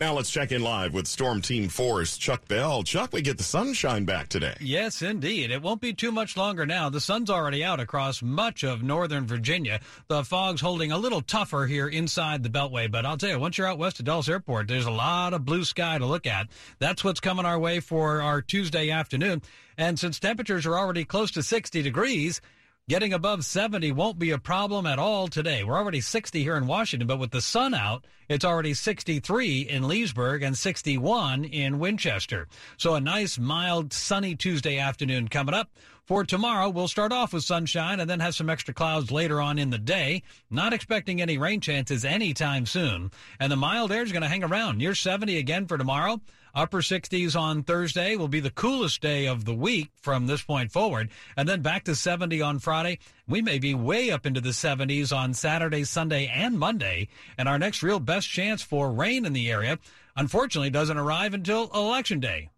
Now 0.00 0.14
let's 0.14 0.30
check 0.30 0.50
in 0.50 0.62
live 0.62 0.94
with 0.94 1.06
Storm 1.06 1.42
Team 1.42 1.68
4's 1.68 2.16
Chuck 2.16 2.48
Bell. 2.48 2.82
Chuck, 2.82 3.12
we 3.12 3.20
get 3.20 3.36
the 3.36 3.44
sunshine 3.44 4.06
back 4.06 4.30
today. 4.30 4.54
Yes, 4.58 5.02
indeed. 5.02 5.50
It 5.50 5.60
won't 5.60 5.82
be 5.82 5.92
too 5.92 6.10
much 6.10 6.38
longer 6.38 6.64
now. 6.64 6.88
The 6.88 7.02
sun's 7.02 7.28
already 7.28 7.62
out 7.62 7.80
across 7.80 8.22
much 8.22 8.62
of 8.62 8.82
northern 8.82 9.26
Virginia. 9.26 9.78
The 10.08 10.24
fog's 10.24 10.62
holding 10.62 10.90
a 10.90 10.96
little 10.96 11.20
tougher 11.20 11.66
here 11.66 11.86
inside 11.86 12.42
the 12.42 12.48
Beltway, 12.48 12.90
but 12.90 13.04
I'll 13.04 13.18
tell 13.18 13.28
you, 13.28 13.38
once 13.38 13.58
you're 13.58 13.66
out 13.66 13.76
west 13.76 13.98
of 13.98 14.06
Dulles 14.06 14.30
Airport, 14.30 14.68
there's 14.68 14.86
a 14.86 14.90
lot 14.90 15.34
of 15.34 15.44
blue 15.44 15.64
sky 15.64 15.98
to 15.98 16.06
look 16.06 16.26
at. 16.26 16.48
That's 16.78 17.04
what's 17.04 17.20
coming 17.20 17.44
our 17.44 17.58
way 17.58 17.80
for 17.80 18.22
our 18.22 18.40
Tuesday 18.40 18.88
afternoon. 18.88 19.42
And 19.76 19.98
since 19.98 20.18
temperatures 20.18 20.64
are 20.64 20.78
already 20.78 21.04
close 21.04 21.30
to 21.32 21.42
60 21.42 21.82
degrees, 21.82 22.40
Getting 22.90 23.12
above 23.12 23.44
70 23.44 23.92
won't 23.92 24.18
be 24.18 24.32
a 24.32 24.38
problem 24.38 24.84
at 24.84 24.98
all 24.98 25.28
today. 25.28 25.62
We're 25.62 25.78
already 25.78 26.00
60 26.00 26.42
here 26.42 26.56
in 26.56 26.66
Washington, 26.66 27.06
but 27.06 27.20
with 27.20 27.30
the 27.30 27.40
sun 27.40 27.72
out, 27.72 28.04
it's 28.28 28.44
already 28.44 28.74
63 28.74 29.60
in 29.60 29.86
Leesburg 29.86 30.42
and 30.42 30.58
61 30.58 31.44
in 31.44 31.78
Winchester. 31.78 32.48
So 32.78 32.96
a 32.96 33.00
nice, 33.00 33.38
mild, 33.38 33.92
sunny 33.92 34.34
Tuesday 34.34 34.76
afternoon 34.76 35.28
coming 35.28 35.54
up. 35.54 35.70
For 36.04 36.24
tomorrow, 36.24 36.68
we'll 36.68 36.88
start 36.88 37.12
off 37.12 37.32
with 37.32 37.44
sunshine 37.44 38.00
and 38.00 38.10
then 38.10 38.18
have 38.18 38.34
some 38.34 38.50
extra 38.50 38.74
clouds 38.74 39.12
later 39.12 39.40
on 39.40 39.60
in 39.60 39.70
the 39.70 39.78
day. 39.78 40.24
Not 40.50 40.72
expecting 40.72 41.22
any 41.22 41.38
rain 41.38 41.60
chances 41.60 42.04
anytime 42.04 42.66
soon. 42.66 43.12
And 43.38 43.52
the 43.52 43.56
mild 43.56 43.92
air 43.92 44.02
is 44.02 44.10
going 44.10 44.22
to 44.22 44.28
hang 44.28 44.42
around 44.42 44.78
near 44.78 44.96
70 44.96 45.38
again 45.38 45.68
for 45.68 45.78
tomorrow. 45.78 46.20
Upper 46.54 46.78
60s 46.78 47.38
on 47.38 47.62
Thursday 47.62 48.16
will 48.16 48.28
be 48.28 48.40
the 48.40 48.50
coolest 48.50 49.00
day 49.00 49.26
of 49.26 49.44
the 49.44 49.54
week 49.54 49.90
from 50.00 50.26
this 50.26 50.42
point 50.42 50.72
forward. 50.72 51.10
And 51.36 51.48
then 51.48 51.62
back 51.62 51.84
to 51.84 51.94
70 51.94 52.42
on 52.42 52.58
Friday. 52.58 52.98
We 53.28 53.42
may 53.42 53.58
be 53.58 53.74
way 53.74 54.10
up 54.10 54.26
into 54.26 54.40
the 54.40 54.50
70s 54.50 55.16
on 55.16 55.34
Saturday, 55.34 55.84
Sunday, 55.84 56.26
and 56.26 56.58
Monday. 56.58 57.08
And 57.38 57.48
our 57.48 57.58
next 57.58 57.82
real 57.82 58.00
best 58.00 58.28
chance 58.28 58.62
for 58.62 58.92
rain 58.92 59.24
in 59.24 59.32
the 59.32 59.50
area, 59.50 59.78
unfortunately, 60.16 60.70
doesn't 60.70 60.98
arrive 60.98 61.34
until 61.34 61.70
Election 61.72 62.20
Day. 62.20 62.50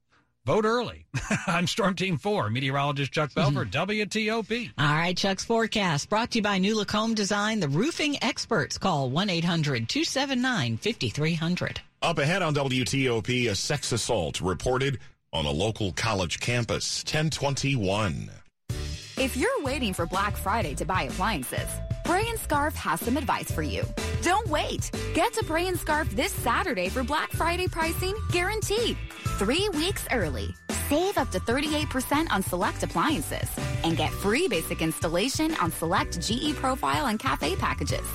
Vote 0.45 0.65
early. 0.65 1.07
I'm 1.47 1.69
Storm 1.69 1.95
Team 1.95 2.19
4, 2.19 2.51
meteorologist 2.51 3.13
Chuck 3.13 3.31
mm-hmm. 3.31 3.55
Bell 3.55 3.65
for, 3.65 3.71
WTOP. 3.71 4.73
All 4.77 4.95
right, 4.95 5.17
Chuck's 5.17 5.45
forecast 5.45 6.09
brought 6.09 6.33
to 6.33 6.39
you 6.39 6.43
by 6.43 6.59
NuLook 6.59 6.91
Home 6.91 7.15
Design, 7.15 7.61
the 7.61 7.69
roofing 7.69 8.23
experts. 8.23 8.77
Call 8.77 9.09
1 9.09 9.31
800 9.31 9.89
279 9.89 10.79
5300. 10.79 11.81
Up 12.03 12.19
ahead 12.19 12.43
on 12.43 12.55
WTOP, 12.55 13.51
a 13.51 13.55
sex 13.55 13.93
assault 13.93 14.41
reported 14.41 14.99
on 15.33 15.47
a 15.47 15.51
local 15.51 15.93
college 15.93 16.41
campus. 16.41 17.05
1021. 17.05 18.31
If 19.17 19.37
you're 19.37 19.63
waiting 19.63 19.93
for 19.93 20.07
Black 20.07 20.37
Friday 20.37 20.75
to 20.75 20.85
buy 20.85 21.03
appliances, 21.03 21.69
Bray 22.05 22.25
and 22.29 22.39
Scarff 22.39 22.75
has 22.75 23.01
some 23.01 23.17
advice 23.17 23.51
for 23.51 23.63
you. 23.63 23.85
Don't 24.23 24.49
wait. 24.49 24.91
Get 25.15 25.33
to 25.35 25.45
Bray 25.45 25.69
and 25.69 25.79
Scarff 25.79 26.11
this 26.11 26.33
Saturday 26.33 26.89
for 26.89 27.03
Black 27.03 27.31
Friday 27.33 27.69
pricing 27.69 28.15
guaranteed. 28.31 28.97
Three 29.39 29.69
weeks 29.71 30.07
early. 30.13 30.55
Save 30.89 31.17
up 31.17 31.31
to 31.31 31.41
38% 31.41 32.31
on 32.31 32.43
select 32.43 32.83
appliances 32.83 33.49
and 33.85 33.97
get 33.97 34.11
free 34.11 34.49
basic 34.49 34.83
installation 34.83 35.55
on 35.57 35.71
select 35.73 36.21
GE 36.21 36.55
Profile 36.57 37.07
and 37.07 37.19
Cafe 37.19 37.57
packages. 37.57 38.07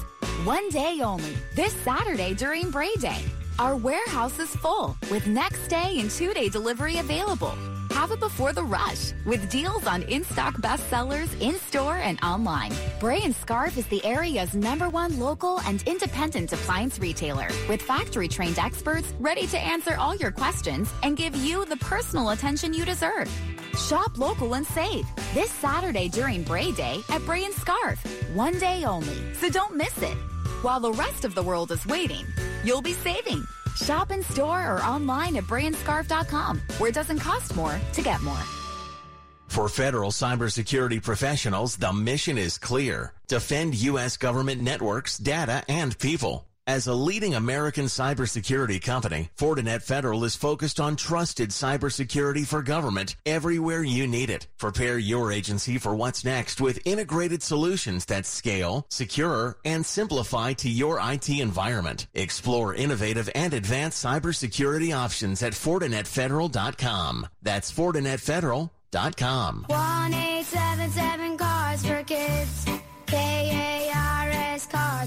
One 0.43 0.69
day 0.69 1.01
only, 1.01 1.35
this 1.55 1.73
Saturday 1.73 2.33
during 2.33 2.69
Bray 2.69 2.93
Day. 2.99 3.23
Our 3.57 3.75
warehouse 3.75 4.37
is 4.37 4.55
full 4.55 4.95
with 5.09 5.25
next 5.25 5.67
day 5.67 5.99
and 5.99 6.11
two 6.11 6.33
day 6.33 6.49
delivery 6.49 6.99
available. 6.99 7.57
Have 7.97 8.11
it 8.11 8.19
before 8.19 8.53
the 8.53 8.63
rush 8.63 9.11
with 9.25 9.49
deals 9.49 9.87
on 9.87 10.03
in-stock 10.03 10.53
bestsellers 10.57 11.29
in-store 11.41 11.95
and 11.95 12.19
online. 12.21 12.71
Bray 12.99 13.21
and 13.23 13.35
Scarff 13.35 13.75
is 13.75 13.87
the 13.87 14.05
area's 14.05 14.53
number 14.53 14.87
one 14.87 15.17
local 15.19 15.59
and 15.61 15.81
independent 15.87 16.53
appliance 16.53 16.99
retailer 16.99 17.47
with 17.67 17.81
factory-trained 17.81 18.59
experts 18.59 19.15
ready 19.19 19.47
to 19.47 19.57
answer 19.57 19.95
all 19.97 20.15
your 20.15 20.29
questions 20.29 20.93
and 21.01 21.17
give 21.17 21.35
you 21.35 21.65
the 21.65 21.77
personal 21.77 22.29
attention 22.29 22.71
you 22.71 22.85
deserve. 22.85 23.27
Shop 23.75 24.15
local 24.19 24.53
and 24.53 24.67
save 24.67 25.07
this 25.33 25.49
Saturday 25.49 26.07
during 26.07 26.43
Bray 26.43 26.71
Day 26.73 27.01
at 27.09 27.25
Bray 27.25 27.45
and 27.45 27.53
Scarff. 27.55 27.97
One 28.35 28.59
day 28.59 28.85
only, 28.85 29.33
so 29.33 29.49
don't 29.49 29.75
miss 29.75 29.97
it. 30.03 30.17
While 30.61 30.81
the 30.81 30.93
rest 30.93 31.25
of 31.25 31.33
the 31.33 31.41
world 31.41 31.71
is 31.71 31.83
waiting, 31.87 32.27
you'll 32.63 32.83
be 32.83 32.93
saving. 32.93 33.43
Shop 33.85 34.11
in 34.11 34.23
store 34.23 34.75
or 34.75 34.81
online 34.81 35.35
at 35.35 35.43
brayandscarff.com, 35.45 36.61
where 36.77 36.89
it 36.89 36.95
doesn't 36.95 37.19
cost 37.19 37.55
more 37.55 37.79
to 37.93 38.01
get 38.01 38.21
more. 38.21 38.43
For 39.47 39.69
federal 39.69 40.11
cybersecurity 40.11 41.01
professionals, 41.01 41.77
the 41.77 41.93
mission 41.93 42.37
is 42.37 42.57
clear. 42.57 43.13
Defend 43.27 43.75
U.S. 43.75 44.17
government 44.17 44.61
networks, 44.61 45.17
data, 45.17 45.63
and 45.67 45.97
people. 45.99 46.46
As 46.67 46.85
a 46.85 46.93
leading 46.93 47.33
American 47.33 47.85
cybersecurity 47.85 48.81
company, 48.81 49.29
Fortinet 49.37 49.81
Federal 49.83 50.25
is 50.25 50.35
focused 50.35 50.81
on 50.81 50.97
trusted 50.97 51.51
cybersecurity 51.51 52.45
for 52.45 52.61
government 52.61 53.15
everywhere 53.25 53.83
you 53.83 54.05
need 54.05 54.29
it. 54.29 54.47
Prepare 54.57 54.97
your 54.97 55.31
agency 55.31 55.77
for 55.77 55.95
what's 55.95 56.25
next 56.25 56.59
with 56.59 56.85
integrated 56.85 57.41
solutions 57.41 58.03
that 58.07 58.25
scale, 58.25 58.85
secure, 58.89 59.55
and 59.63 59.85
simplify 59.85 60.51
to 60.51 60.69
your 60.69 60.99
IT 61.01 61.29
environment. 61.29 62.07
Explore 62.13 62.75
innovative 62.75 63.29
and 63.33 63.53
advanced 63.53 64.03
cybersecurity 64.03 64.93
options 64.93 65.41
at 65.41 65.53
FortinetFederal.com. 65.53 67.27
That's 67.41 67.71
FortinetFederal.com. 67.71 69.65
1877 69.69 71.36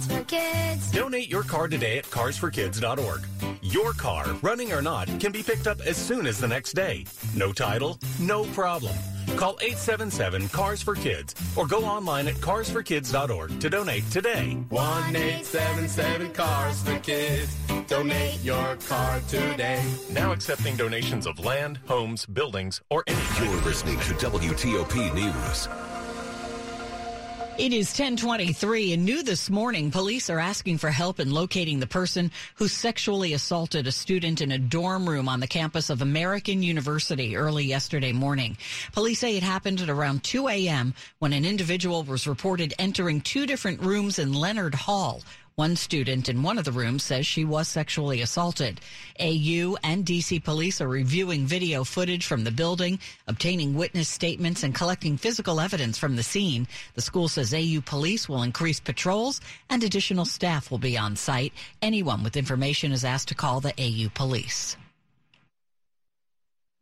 Cars 0.00 0.18
for 0.18 0.24
Kids. 0.24 0.90
Donate 0.92 1.28
your 1.28 1.42
car 1.42 1.68
today 1.68 1.98
at 1.98 2.04
carsforkids.org. 2.04 3.26
Your 3.62 3.92
car, 3.92 4.26
running 4.42 4.72
or 4.72 4.80
not, 4.82 5.08
can 5.20 5.32
be 5.32 5.42
picked 5.42 5.66
up 5.66 5.80
as 5.82 5.96
soon 5.96 6.26
as 6.26 6.38
the 6.38 6.48
next 6.48 6.72
day. 6.72 7.04
No 7.34 7.52
title, 7.52 7.98
no 8.18 8.44
problem. 8.46 8.94
Call 9.36 9.58
877 9.60 10.48
Cars 10.48 10.82
for 10.82 10.94
Kids 10.94 11.34
or 11.56 11.66
go 11.66 11.84
online 11.84 12.28
at 12.28 12.34
carsforkids.org 12.36 13.60
to 13.60 13.70
donate 13.70 14.08
today. 14.10 14.56
1 14.70 15.16
877 15.16 16.32
Cars 16.32 16.82
for 16.82 16.98
Kids. 17.00 17.54
Donate 17.86 18.42
your 18.42 18.76
car 18.88 19.20
today. 19.28 19.82
Now 20.10 20.32
accepting 20.32 20.76
donations 20.76 21.26
of 21.26 21.38
land, 21.44 21.78
homes, 21.86 22.26
buildings, 22.26 22.80
or 22.90 23.04
anything. 23.06 23.50
You're 23.50 23.62
listening 23.62 23.98
to 24.00 24.14
WTOP 24.14 25.14
News. 25.14 25.89
It 27.58 27.74
is 27.74 27.88
1023 27.88 28.94
and 28.94 29.04
new 29.04 29.22
this 29.22 29.50
morning. 29.50 29.90
Police 29.90 30.30
are 30.30 30.38
asking 30.38 30.78
for 30.78 30.90
help 30.90 31.20
in 31.20 31.30
locating 31.30 31.78
the 31.78 31.86
person 31.86 32.30
who 32.54 32.68
sexually 32.68 33.34
assaulted 33.34 33.86
a 33.86 33.92
student 33.92 34.40
in 34.40 34.52
a 34.52 34.58
dorm 34.58 35.06
room 35.06 35.28
on 35.28 35.40
the 35.40 35.46
campus 35.46 35.90
of 35.90 36.00
American 36.00 36.62
University 36.62 37.36
early 37.36 37.64
yesterday 37.64 38.12
morning. 38.12 38.56
Police 38.92 39.18
say 39.18 39.36
it 39.36 39.42
happened 39.42 39.82
at 39.82 39.90
around 39.90 40.24
2 40.24 40.48
a.m. 40.48 40.94
when 41.18 41.34
an 41.34 41.44
individual 41.44 42.02
was 42.02 42.26
reported 42.26 42.72
entering 42.78 43.20
two 43.20 43.46
different 43.46 43.82
rooms 43.82 44.18
in 44.18 44.32
Leonard 44.32 44.74
Hall. 44.74 45.22
One 45.60 45.76
student 45.76 46.30
in 46.30 46.42
one 46.42 46.56
of 46.56 46.64
the 46.64 46.72
rooms 46.72 47.02
says 47.02 47.26
she 47.26 47.44
was 47.44 47.68
sexually 47.68 48.22
assaulted. 48.22 48.80
AU 49.20 49.76
and 49.84 50.06
DC 50.06 50.42
police 50.42 50.80
are 50.80 50.88
reviewing 50.88 51.46
video 51.46 51.84
footage 51.84 52.24
from 52.24 52.44
the 52.44 52.50
building, 52.50 52.98
obtaining 53.26 53.74
witness 53.74 54.08
statements, 54.08 54.62
and 54.62 54.74
collecting 54.74 55.18
physical 55.18 55.60
evidence 55.60 55.98
from 55.98 56.16
the 56.16 56.22
scene. 56.22 56.66
The 56.94 57.02
school 57.02 57.28
says 57.28 57.52
AU 57.52 57.82
police 57.84 58.26
will 58.26 58.42
increase 58.42 58.80
patrols 58.80 59.42
and 59.68 59.84
additional 59.84 60.24
staff 60.24 60.70
will 60.70 60.78
be 60.78 60.96
on 60.96 61.14
site. 61.14 61.52
Anyone 61.82 62.24
with 62.24 62.38
information 62.38 62.90
is 62.90 63.04
asked 63.04 63.28
to 63.28 63.34
call 63.34 63.60
the 63.60 63.74
AU 63.78 64.08
police. 64.14 64.78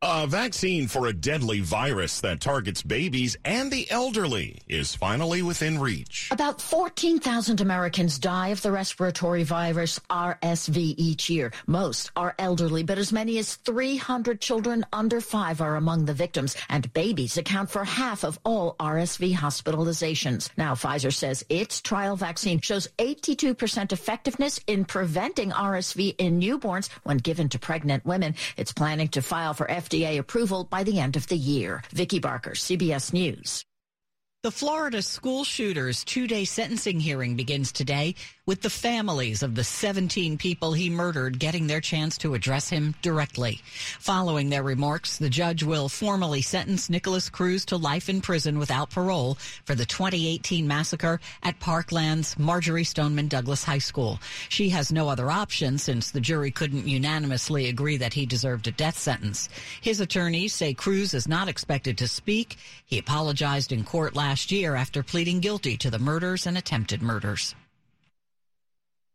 A 0.00 0.28
vaccine 0.28 0.86
for 0.86 1.08
a 1.08 1.12
deadly 1.12 1.58
virus 1.58 2.20
that 2.20 2.40
targets 2.40 2.84
babies 2.84 3.36
and 3.44 3.68
the 3.68 3.90
elderly 3.90 4.60
is 4.68 4.94
finally 4.94 5.42
within 5.42 5.80
reach. 5.80 6.28
About 6.30 6.60
14,000 6.60 7.60
Americans 7.60 8.20
die 8.20 8.48
of 8.48 8.62
the 8.62 8.70
respiratory 8.70 9.42
virus 9.42 9.98
RSV 10.08 10.94
each 10.96 11.28
year. 11.28 11.52
Most 11.66 12.12
are 12.14 12.36
elderly, 12.38 12.84
but 12.84 12.96
as 12.96 13.12
many 13.12 13.38
as 13.38 13.56
300 13.56 14.40
children 14.40 14.86
under 14.92 15.20
five 15.20 15.60
are 15.60 15.74
among 15.74 16.04
the 16.04 16.14
victims, 16.14 16.56
and 16.68 16.92
babies 16.92 17.36
account 17.36 17.68
for 17.68 17.82
half 17.84 18.22
of 18.22 18.38
all 18.44 18.76
RSV 18.78 19.34
hospitalizations. 19.34 20.48
Now, 20.56 20.76
Pfizer 20.76 21.12
says 21.12 21.44
its 21.48 21.80
trial 21.80 22.14
vaccine 22.14 22.60
shows 22.60 22.86
82% 22.98 23.90
effectiveness 23.90 24.60
in 24.68 24.84
preventing 24.84 25.50
RSV 25.50 26.14
in 26.18 26.38
newborns 26.38 26.88
when 27.02 27.16
given 27.16 27.48
to 27.48 27.58
pregnant 27.58 28.06
women. 28.06 28.36
It's 28.56 28.72
planning 28.72 29.08
to 29.08 29.22
file 29.22 29.54
for 29.54 29.66
FDA 29.66 29.87
FDA 29.88 30.18
approval 30.18 30.64
by 30.64 30.82
the 30.82 31.00
end 31.00 31.16
of 31.16 31.26
the 31.28 31.36
year. 31.36 31.82
Vicki 31.90 32.18
Barker, 32.18 32.52
CBS 32.52 33.12
News. 33.12 33.64
The 34.44 34.50
Florida 34.52 35.02
school 35.02 35.42
shooter's 35.44 36.04
two 36.04 36.26
day 36.26 36.44
sentencing 36.44 37.00
hearing 37.00 37.34
begins 37.36 37.72
today 37.72 38.14
with 38.48 38.62
the 38.62 38.70
families 38.70 39.42
of 39.42 39.54
the 39.54 39.62
17 39.62 40.38
people 40.38 40.72
he 40.72 40.88
murdered 40.88 41.38
getting 41.38 41.66
their 41.66 41.82
chance 41.82 42.16
to 42.16 42.32
address 42.32 42.70
him 42.70 42.94
directly. 43.02 43.60
Following 44.00 44.48
their 44.48 44.62
remarks, 44.62 45.18
the 45.18 45.28
judge 45.28 45.62
will 45.62 45.86
formally 45.90 46.40
sentence 46.40 46.88
Nicholas 46.88 47.28
Cruz 47.28 47.66
to 47.66 47.76
life 47.76 48.08
in 48.08 48.22
prison 48.22 48.58
without 48.58 48.88
parole 48.88 49.34
for 49.66 49.74
the 49.74 49.84
2018 49.84 50.66
massacre 50.66 51.20
at 51.42 51.60
Parkland's 51.60 52.38
Marjory 52.38 52.84
Stoneman 52.84 53.28
Douglas 53.28 53.64
High 53.64 53.76
School. 53.76 54.18
She 54.48 54.70
has 54.70 54.90
no 54.90 55.10
other 55.10 55.30
option 55.30 55.76
since 55.76 56.10
the 56.10 56.18
jury 56.18 56.50
couldn't 56.50 56.88
unanimously 56.88 57.68
agree 57.68 57.98
that 57.98 58.14
he 58.14 58.24
deserved 58.24 58.66
a 58.66 58.72
death 58.72 58.98
sentence. 58.98 59.50
His 59.82 60.00
attorneys 60.00 60.54
say 60.54 60.72
Cruz 60.72 61.12
is 61.12 61.28
not 61.28 61.48
expected 61.48 61.98
to 61.98 62.08
speak. 62.08 62.56
He 62.86 62.98
apologized 62.98 63.72
in 63.72 63.84
court 63.84 64.16
last 64.16 64.50
year 64.50 64.74
after 64.74 65.02
pleading 65.02 65.40
guilty 65.40 65.76
to 65.76 65.90
the 65.90 65.98
murders 65.98 66.46
and 66.46 66.56
attempted 66.56 67.02
murders 67.02 67.54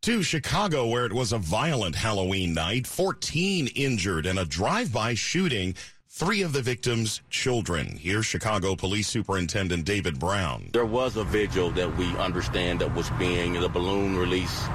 to 0.03 0.21
Chicago, 0.21 0.85
where 0.85 1.05
it 1.05 1.13
was 1.13 1.31
a 1.31 1.37
violent 1.37 1.95
Halloween 1.95 2.53
night. 2.53 2.85
14 2.85 3.67
injured 3.67 4.25
in 4.25 4.37
a 4.37 4.43
drive-by 4.43 5.13
shooting. 5.13 5.75
Three 6.09 6.41
of 6.41 6.51
the 6.51 6.61
victims, 6.61 7.21
children. 7.29 7.95
Here's 7.95 8.25
Chicago 8.25 8.75
Police 8.75 9.07
Superintendent 9.07 9.85
David 9.85 10.19
Brown. 10.19 10.71
There 10.73 10.85
was 10.85 11.15
a 11.15 11.23
vigil 11.23 11.71
that 11.71 11.95
we 11.95 12.05
understand 12.17 12.81
that 12.81 12.93
was 12.93 13.09
being, 13.11 13.53
the 13.53 13.69
balloon 13.69 14.17
release 14.17 14.67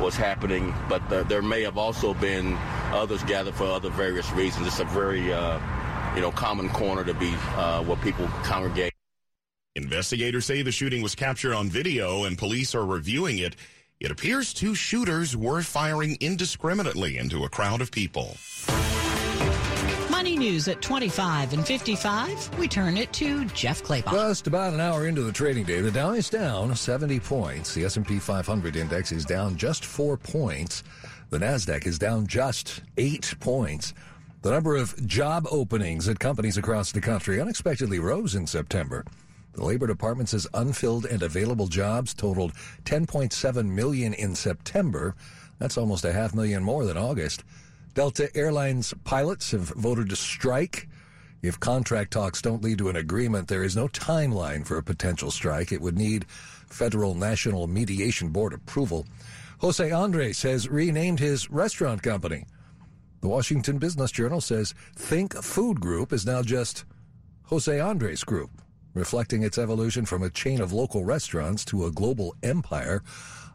was 0.00 0.16
happening, 0.16 0.74
but 0.88 1.06
the, 1.10 1.24
there 1.24 1.42
may 1.42 1.60
have 1.62 1.76
also 1.76 2.14
been 2.14 2.56
others 2.90 3.22
gathered 3.24 3.54
for 3.56 3.64
other 3.64 3.90
various 3.90 4.32
reasons. 4.32 4.66
It's 4.66 4.80
a 4.80 4.86
very, 4.86 5.30
uh, 5.30 5.60
you 6.14 6.22
know, 6.22 6.32
common 6.32 6.70
corner 6.70 7.04
to 7.04 7.12
be 7.12 7.34
uh, 7.54 7.84
where 7.84 7.98
people 7.98 8.26
congregate. 8.44 8.94
Investigators 9.76 10.46
say 10.46 10.62
the 10.62 10.72
shooting 10.72 11.02
was 11.02 11.14
captured 11.14 11.54
on 11.54 11.68
video 11.68 12.24
and 12.24 12.38
police 12.38 12.74
are 12.74 12.86
reviewing 12.86 13.38
it. 13.38 13.56
It 14.00 14.10
appears 14.10 14.54
two 14.54 14.74
shooters 14.74 15.36
were 15.36 15.60
firing 15.60 16.16
indiscriminately 16.20 17.18
into 17.18 17.44
a 17.44 17.50
crowd 17.50 17.82
of 17.82 17.90
people. 17.90 18.34
Money 20.10 20.38
news 20.38 20.68
at 20.68 20.80
25 20.80 21.52
and 21.52 21.66
55. 21.66 22.58
We 22.58 22.66
turn 22.66 22.96
it 22.96 23.12
to 23.12 23.44
Jeff 23.48 23.82
Clabaugh. 23.82 24.10
Just 24.10 24.46
about 24.46 24.72
an 24.72 24.80
hour 24.80 25.06
into 25.06 25.22
the 25.22 25.32
trading 25.32 25.64
day, 25.64 25.82
the 25.82 25.90
Dow 25.90 26.12
is 26.12 26.30
down 26.30 26.74
70 26.74 27.20
points. 27.20 27.74
The 27.74 27.84
S&P 27.84 28.18
500 28.18 28.74
index 28.74 29.12
is 29.12 29.26
down 29.26 29.58
just 29.58 29.84
4 29.84 30.16
points. 30.16 30.82
The 31.28 31.38
Nasdaq 31.38 31.86
is 31.86 31.98
down 31.98 32.26
just 32.26 32.80
8 32.96 33.34
points. 33.38 33.92
The 34.40 34.50
number 34.50 34.76
of 34.76 35.06
job 35.06 35.46
openings 35.50 36.08
at 36.08 36.18
companies 36.18 36.56
across 36.56 36.90
the 36.90 37.02
country 37.02 37.38
unexpectedly 37.38 37.98
rose 37.98 38.34
in 38.34 38.46
September. 38.46 39.04
The 39.52 39.64
Labor 39.64 39.86
Department 39.86 40.28
says 40.28 40.46
unfilled 40.54 41.06
and 41.06 41.22
available 41.22 41.66
jobs 41.66 42.14
totaled 42.14 42.52
10.7 42.84 43.66
million 43.66 44.14
in 44.14 44.34
September. 44.34 45.14
That's 45.58 45.76
almost 45.76 46.04
a 46.04 46.12
half 46.12 46.34
million 46.34 46.62
more 46.62 46.84
than 46.84 46.96
August. 46.96 47.44
Delta 47.94 48.34
Airlines 48.36 48.94
pilots 49.04 49.50
have 49.50 49.68
voted 49.70 50.08
to 50.10 50.16
strike. 50.16 50.88
If 51.42 51.58
contract 51.58 52.12
talks 52.12 52.40
don't 52.40 52.62
lead 52.62 52.78
to 52.78 52.88
an 52.88 52.96
agreement, 52.96 53.48
there 53.48 53.64
is 53.64 53.74
no 53.74 53.88
timeline 53.88 54.64
for 54.64 54.76
a 54.76 54.82
potential 54.82 55.30
strike. 55.30 55.72
It 55.72 55.80
would 55.80 55.98
need 55.98 56.26
Federal 56.68 57.14
National 57.14 57.66
Mediation 57.66 58.28
Board 58.28 58.52
approval. 58.52 59.06
Jose 59.58 59.90
Andres 59.90 60.42
has 60.42 60.68
renamed 60.68 61.18
his 61.18 61.50
restaurant 61.50 62.02
company. 62.02 62.46
The 63.20 63.28
Washington 63.28 63.78
Business 63.78 64.12
Journal 64.12 64.40
says 64.40 64.74
Think 64.94 65.34
Food 65.34 65.80
Group 65.80 66.12
is 66.12 66.24
now 66.24 66.42
just 66.42 66.84
Jose 67.44 67.80
Andres 67.80 68.22
Group 68.22 68.50
reflecting 68.94 69.42
its 69.42 69.58
evolution 69.58 70.04
from 70.04 70.22
a 70.22 70.30
chain 70.30 70.60
of 70.60 70.72
local 70.72 71.04
restaurants 71.04 71.64
to 71.66 71.86
a 71.86 71.90
global 71.90 72.34
empire. 72.42 73.02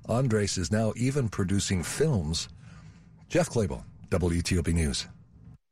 Andres 0.08 0.58
is 0.58 0.72
now 0.72 0.94
even 0.96 1.30
producing 1.30 1.84
films. 1.84 2.48
Jeff 3.30 3.50
Clabaugh, 3.50 3.84
WTOP 4.10 4.74
News. 4.74 5.08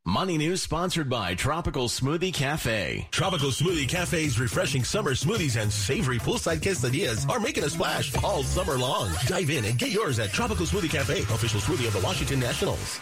Money 0.05 0.37
News 0.37 0.61
sponsored 0.61 1.09
by 1.09 1.33
Tropical 1.33 1.87
Smoothie 1.87 2.33
Cafe. 2.33 3.07
Tropical 3.11 3.51
Smoothie 3.51 3.87
Cafe's 3.87 4.37
refreshing 4.37 4.83
summer 4.83 5.11
smoothies 5.11 5.61
and 5.61 5.71
savory 5.71 6.19
poolside 6.19 6.59
quesadillas 6.59 7.29
are 7.29 7.39
making 7.39 7.63
a 7.63 7.69
splash 7.69 8.13
all 8.21 8.43
summer 8.43 8.77
long. 8.77 9.09
Dive 9.27 9.49
in 9.49 9.63
and 9.63 9.79
get 9.79 9.91
yours 9.91 10.19
at 10.19 10.33
Tropical 10.33 10.65
Smoothie 10.65 10.89
Cafe, 10.89 11.21
official 11.21 11.61
smoothie 11.61 11.87
of 11.87 11.93
the 11.93 12.01
Washington 12.01 12.41
Nationals. 12.41 12.99